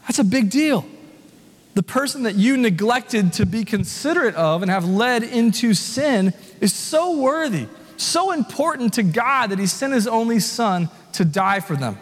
That's 0.01 0.19
a 0.19 0.25
big 0.25 0.49
deal. 0.49 0.85
The 1.73 1.83
person 1.83 2.23
that 2.23 2.35
you 2.35 2.57
neglected 2.57 3.31
to 3.33 3.45
be 3.45 3.63
considerate 3.63 4.35
of 4.35 4.61
and 4.61 4.69
have 4.69 4.83
led 4.83 5.23
into 5.23 5.73
sin 5.73 6.33
is 6.59 6.73
so 6.73 7.17
worthy, 7.17 7.67
so 7.95 8.33
important 8.33 8.95
to 8.95 9.03
God 9.03 9.51
that 9.51 9.59
He 9.59 9.67
sent 9.67 9.93
His 9.93 10.05
only 10.05 10.41
Son 10.41 10.89
to 11.13 11.23
die 11.23 11.61
for 11.61 11.77
them. 11.77 11.97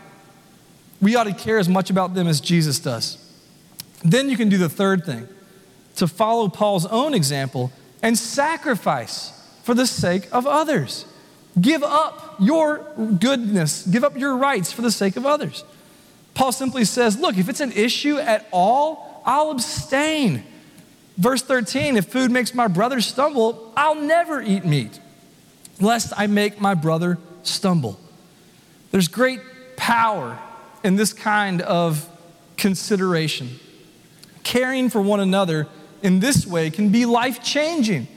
We 1.00 1.16
ought 1.16 1.26
to 1.26 1.34
care 1.36 1.60
as 1.60 1.70
much 1.70 1.92
about 1.92 2.16
them 2.16 2.28
as 2.28 2.42
Jesus 2.42 2.80
does. 2.80 3.23
Then 4.04 4.30
you 4.30 4.38
can 4.38 4.50
do 4.50 4.58
the 4.58 4.70
third 4.70 5.06
thing 5.06 5.28
to 5.96 6.08
follow 6.08 6.48
Paul's 6.50 6.86
own 6.86 7.14
example 7.14 7.72
and 8.02 8.18
sacrifice 8.18 9.32
for 9.64 9.74
the 9.74 9.88
sake 9.88 10.28
of 10.32 10.46
others. 10.46 11.06
Give 11.60 11.84
up 11.84 12.36
your 12.40 12.86
goodness, 13.20 13.86
give 13.86 14.04
up 14.04 14.18
your 14.18 14.36
rights 14.36 14.72
for 14.72 14.82
the 14.82 14.92
sake 14.92 15.16
of 15.16 15.26
others. 15.26 15.64
Paul 16.34 16.52
simply 16.52 16.84
says, 16.84 17.18
Look, 17.20 17.38
if 17.38 17.48
it's 17.48 17.60
an 17.60 17.72
issue 17.72 18.18
at 18.18 18.48
all, 18.52 19.22
I'll 19.26 19.52
abstain. 19.52 20.44
Verse 21.18 21.44
13 21.44 21.96
if 21.96 22.06
food 22.06 22.32
makes 22.32 22.54
my 22.54 22.68
brother 22.68 23.00
stumble, 23.00 23.72
I'll 23.78 23.96
never 23.96 24.42
eat 24.42 24.66
meat, 24.66 25.00
lest 25.80 26.12
I 26.18 26.28
make 26.28 26.60
my 26.60 26.74
brother 26.74 27.20
stumble. 27.44 28.00
There's 28.92 29.08
great 29.08 29.40
power 29.76 30.40
in 30.84 30.96
this 30.96 31.14
kind 31.14 31.62
of 31.62 32.10
consideration. 32.58 33.60
Caring 34.44 34.90
for 34.90 35.02
one 35.02 35.20
another 35.20 35.68
in 36.02 36.20
this 36.20 36.46
way 36.46 36.70
can 36.70 36.90
be 36.90 37.06
life 37.06 37.44
changing, 37.44 38.08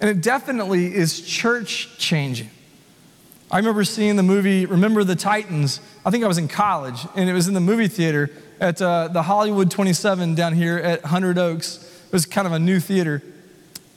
and 0.00 0.10
it 0.10 0.22
definitely 0.22 0.94
is 0.94 1.20
church 1.20 1.98
changing. 1.98 2.50
I 3.50 3.58
remember 3.58 3.84
seeing 3.84 4.16
the 4.16 4.22
movie 4.22 4.66
Remember 4.66 5.04
the 5.04 5.14
Titans. 5.14 5.80
I 6.04 6.10
think 6.10 6.24
I 6.24 6.28
was 6.28 6.38
in 6.38 6.48
college, 6.48 7.06
and 7.14 7.28
it 7.28 7.32
was 7.32 7.46
in 7.46 7.54
the 7.54 7.60
movie 7.60 7.88
theater 7.88 8.30
at 8.60 8.80
uh, 8.80 9.08
the 9.08 9.22
Hollywood 9.22 9.70
27 9.70 10.34
down 10.34 10.54
here 10.54 10.78
at 10.78 11.04
Hundred 11.04 11.38
Oaks. 11.38 11.84
It 12.06 12.12
was 12.12 12.26
kind 12.26 12.46
of 12.46 12.52
a 12.52 12.58
new 12.58 12.80
theater. 12.80 13.22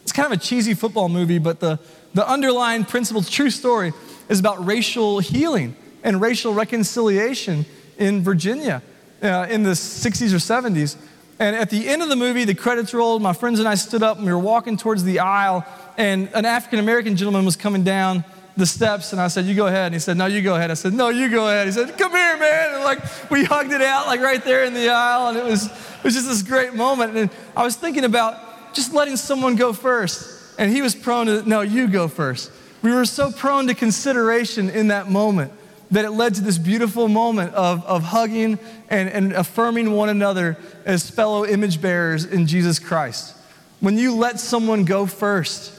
It's 0.04 0.12
kind 0.12 0.26
of 0.26 0.32
a 0.32 0.42
cheesy 0.42 0.74
football 0.74 1.10
movie, 1.10 1.40
but 1.40 1.60
the, 1.60 1.80
the 2.14 2.28
underlying 2.28 2.86
principle, 2.86 3.24
true 3.24 3.50
story, 3.50 3.94
is 4.30 4.40
about 4.40 4.66
racial 4.66 5.20
healing 5.20 5.76
and 6.04 6.22
racial 6.22 6.54
reconciliation 6.54 7.66
in 7.98 8.24
Virginia 8.24 8.82
uh, 9.24 9.48
in 9.50 9.64
the 9.64 9.72
60s 9.72 10.34
or 10.34 10.38
70s. 10.38 10.98
And 11.40 11.56
at 11.56 11.70
the 11.70 11.88
end 11.88 12.02
of 12.02 12.10
the 12.10 12.16
movie, 12.16 12.46
the 12.46 12.56
credits 12.56 12.94
rolled. 12.94 13.22
My 13.22 13.34
friends 13.34 13.60
and 13.60 13.68
I 13.68 13.76
stood 13.76 14.02
up 14.02 14.18
and 14.18 14.26
we 14.26 14.34
were 14.34 14.40
walking 14.40 14.76
towards 14.76 15.04
the 15.04 15.20
aisle, 15.20 15.66
and 15.98 16.30
an 16.34 16.46
African 16.46 16.80
American 16.80 17.16
gentleman 17.16 17.46
was 17.46 17.56
coming 17.56 17.84
down 17.84 18.24
the 18.58 18.66
steps 18.66 19.12
and 19.14 19.22
I 19.22 19.28
said, 19.28 19.46
You 19.46 19.54
go 19.54 19.68
ahead. 19.68 19.86
And 19.86 19.96
he 19.96 20.00
said, 20.00 20.18
No, 20.18 20.26
you 20.26 20.42
go 20.42 20.56
ahead. 20.56 20.72
I 20.72 20.74
said, 20.74 20.94
No, 20.94 21.10
you 21.10 21.30
go 21.30 21.48
ahead. 21.48 21.68
He 21.68 21.72
said, 21.72 21.96
Come 21.98 22.12
here, 22.12 22.38
man. 22.38 22.76
And 22.76 22.84
like 22.84 23.00
we 23.30 23.46
hugged 23.46 23.72
it 23.72 23.82
out 23.82 24.08
like 24.08 24.20
right 24.20 24.44
there 24.44 24.66
in 24.66 24.74
the 24.74 24.90
aisle. 24.90 25.30
And 25.30 25.38
it 25.38 25.46
was, 25.46 25.68
it 25.68 26.04
was 26.04 26.16
just 26.16 26.28
this 26.28 26.42
great 26.42 26.74
moment. 26.74 27.16
And 27.16 27.30
I 27.56 27.64
was 27.64 27.76
thinking 27.76 28.04
about 28.04 28.74
just 28.74 28.94
letting 28.94 29.16
someone 29.16 29.56
go 29.56 29.74
first. 29.74 30.60
And 30.60 30.72
he 30.72 30.82
was 30.82 30.96
prone 30.96 31.28
to, 31.28 31.48
No, 31.48 31.62
you 31.62 31.88
go 31.88 32.08
first. 32.08 32.52
We 32.82 32.92
were 32.92 33.06
so 33.06 33.32
prone 33.32 33.68
to 33.68 33.76
consideration 33.76 34.70
in 34.70 34.88
that 34.88 35.10
moment 35.10 35.52
that 35.92 36.06
it 36.06 36.12
led 36.12 36.36
to 36.36 36.42
this 36.42 36.58
beautiful 36.58 37.08
moment 37.08 37.54
of, 37.54 37.84
of 37.86 38.04
hugging 38.04 38.60
and, 38.90 39.10
and 39.10 39.34
affirming 39.34 39.92
one 39.92 40.10
another 40.10 40.58
as 40.86 41.10
fellow 41.10 41.46
image 41.46 41.82
bearers 41.82 42.26
in 42.26 42.48
Jesus 42.48 42.80
Christ. 42.80 43.36
When 43.80 43.98
you 43.98 44.16
let 44.16 44.40
someone 44.40 44.86
go 44.86 45.06
first, 45.06 45.74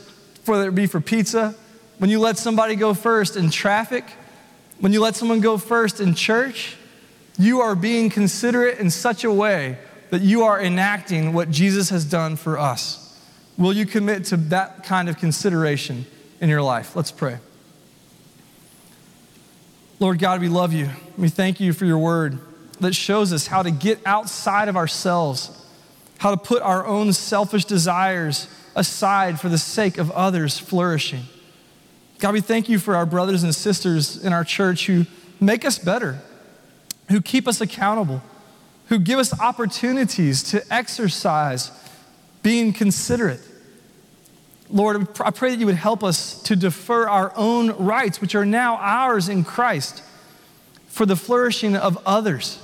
whether 0.46 0.68
it 0.68 0.74
be 0.74 0.86
for 0.86 1.00
pizza, 1.00 1.54
when 1.98 2.10
you 2.10 2.20
let 2.20 2.38
somebody 2.38 2.76
go 2.76 2.94
first 2.94 3.36
in 3.36 3.50
traffic, 3.50 4.04
when 4.80 4.92
you 4.92 5.02
let 5.02 5.16
someone 5.16 5.40
go 5.40 5.58
first 5.58 6.00
in 6.00 6.14
church, 6.14 6.76
you 7.38 7.60
are 7.60 7.74
being 7.74 8.08
considerate 8.08 8.78
in 8.78 8.90
such 8.90 9.24
a 9.24 9.32
way 9.32 9.78
that 10.10 10.22
you 10.22 10.44
are 10.44 10.60
enacting 10.60 11.32
what 11.32 11.50
Jesus 11.50 11.90
has 11.90 12.04
done 12.04 12.36
for 12.36 12.58
us. 12.58 13.04
Will 13.58 13.72
you 13.72 13.84
commit 13.84 14.24
to 14.26 14.36
that 14.36 14.84
kind 14.84 15.08
of 15.08 15.18
consideration 15.18 16.06
in 16.40 16.48
your 16.48 16.62
life? 16.62 16.96
Let's 16.96 17.12
pray. 17.12 17.38
Lord 20.00 20.20
God, 20.20 20.40
we 20.40 20.48
love 20.48 20.72
you. 20.72 20.90
We 21.16 21.28
thank 21.28 21.58
you 21.58 21.72
for 21.72 21.84
your 21.84 21.98
word 21.98 22.38
that 22.80 22.94
shows 22.94 23.32
us 23.32 23.48
how 23.48 23.62
to 23.62 23.70
get 23.72 23.98
outside 24.06 24.68
of 24.68 24.76
ourselves, 24.76 25.50
how 26.18 26.30
to 26.30 26.36
put 26.36 26.62
our 26.62 26.86
own 26.86 27.12
selfish 27.12 27.64
desires 27.64 28.46
aside 28.76 29.40
for 29.40 29.48
the 29.48 29.58
sake 29.58 29.98
of 29.98 30.12
others 30.12 30.56
flourishing. 30.56 31.22
God, 32.20 32.32
we 32.32 32.40
thank 32.40 32.68
you 32.68 32.78
for 32.78 32.94
our 32.94 33.06
brothers 33.06 33.42
and 33.42 33.52
sisters 33.52 34.22
in 34.22 34.32
our 34.32 34.44
church 34.44 34.86
who 34.86 35.06
make 35.40 35.64
us 35.64 35.78
better, 35.78 36.20
who 37.08 37.20
keep 37.20 37.48
us 37.48 37.60
accountable, 37.60 38.22
who 38.86 39.00
give 39.00 39.18
us 39.18 39.38
opportunities 39.40 40.44
to 40.44 40.62
exercise 40.72 41.72
being 42.44 42.72
considerate. 42.72 43.40
Lord, 44.70 45.08
I 45.20 45.30
pray 45.30 45.50
that 45.50 45.58
you 45.58 45.66
would 45.66 45.74
help 45.76 46.04
us 46.04 46.42
to 46.42 46.54
defer 46.54 47.08
our 47.08 47.32
own 47.36 47.70
rights, 47.72 48.20
which 48.20 48.34
are 48.34 48.44
now 48.44 48.76
ours 48.76 49.28
in 49.28 49.44
Christ, 49.44 50.02
for 50.86 51.06
the 51.06 51.16
flourishing 51.16 51.74
of 51.76 51.98
others. 52.04 52.58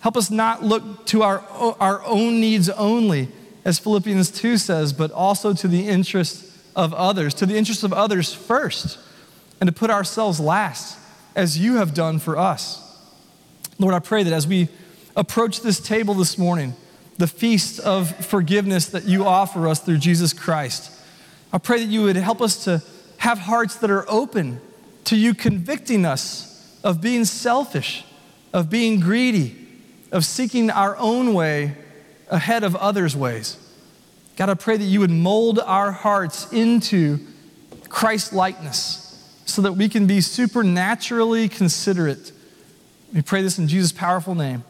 Help 0.00 0.16
us 0.16 0.30
not 0.30 0.62
look 0.62 1.04
to 1.06 1.22
our, 1.22 1.40
our 1.80 2.02
own 2.04 2.40
needs 2.40 2.70
only, 2.70 3.28
as 3.64 3.78
Philippians 3.78 4.30
2 4.30 4.56
says, 4.56 4.92
but 4.92 5.10
also 5.10 5.52
to 5.52 5.68
the 5.68 5.88
interest 5.88 6.52
of 6.74 6.94
others, 6.94 7.34
to 7.34 7.46
the 7.46 7.56
interest 7.56 7.82
of 7.82 7.92
others 7.92 8.32
first, 8.32 8.98
and 9.60 9.68
to 9.68 9.72
put 9.72 9.90
ourselves 9.90 10.38
last, 10.38 10.98
as 11.34 11.58
you 11.58 11.76
have 11.76 11.92
done 11.92 12.18
for 12.18 12.38
us. 12.38 12.82
Lord, 13.78 13.94
I 13.94 13.98
pray 13.98 14.22
that 14.22 14.32
as 14.32 14.46
we 14.46 14.68
approach 15.16 15.60
this 15.60 15.80
table 15.80 16.14
this 16.14 16.38
morning, 16.38 16.74
the 17.18 17.26
feast 17.26 17.80
of 17.80 18.14
forgiveness 18.26 18.86
that 18.86 19.04
you 19.04 19.24
offer 19.24 19.68
us 19.68 19.80
through 19.80 19.98
Jesus 19.98 20.32
Christ, 20.32 20.92
I 21.52 21.58
pray 21.58 21.78
that 21.78 21.90
you 21.90 22.02
would 22.02 22.16
help 22.16 22.40
us 22.40 22.64
to 22.64 22.82
have 23.18 23.38
hearts 23.38 23.76
that 23.76 23.90
are 23.90 24.04
open 24.10 24.60
to 25.04 25.16
you 25.16 25.34
convicting 25.34 26.04
us 26.04 26.78
of 26.82 27.00
being 27.00 27.24
selfish, 27.24 28.04
of 28.52 28.68
being 28.68 29.00
greedy, 29.00 29.56
of 30.12 30.24
seeking 30.24 30.70
our 30.70 30.96
own 30.96 31.34
way 31.34 31.76
ahead 32.28 32.64
of 32.64 32.76
others' 32.76 33.16
ways. 33.16 33.56
God, 34.36 34.50
I 34.50 34.54
pray 34.54 34.76
that 34.76 34.84
you 34.84 35.00
would 35.00 35.10
mold 35.10 35.58
our 35.60 35.92
hearts 35.92 36.52
into 36.52 37.20
Christ 37.88 38.32
likeness 38.32 39.02
so 39.46 39.62
that 39.62 39.72
we 39.72 39.88
can 39.88 40.06
be 40.06 40.20
supernaturally 40.20 41.48
considerate. 41.48 42.32
We 43.14 43.22
pray 43.22 43.42
this 43.42 43.58
in 43.58 43.68
Jesus' 43.68 43.92
powerful 43.92 44.34
name. 44.34 44.64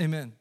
Amen. 0.00 0.32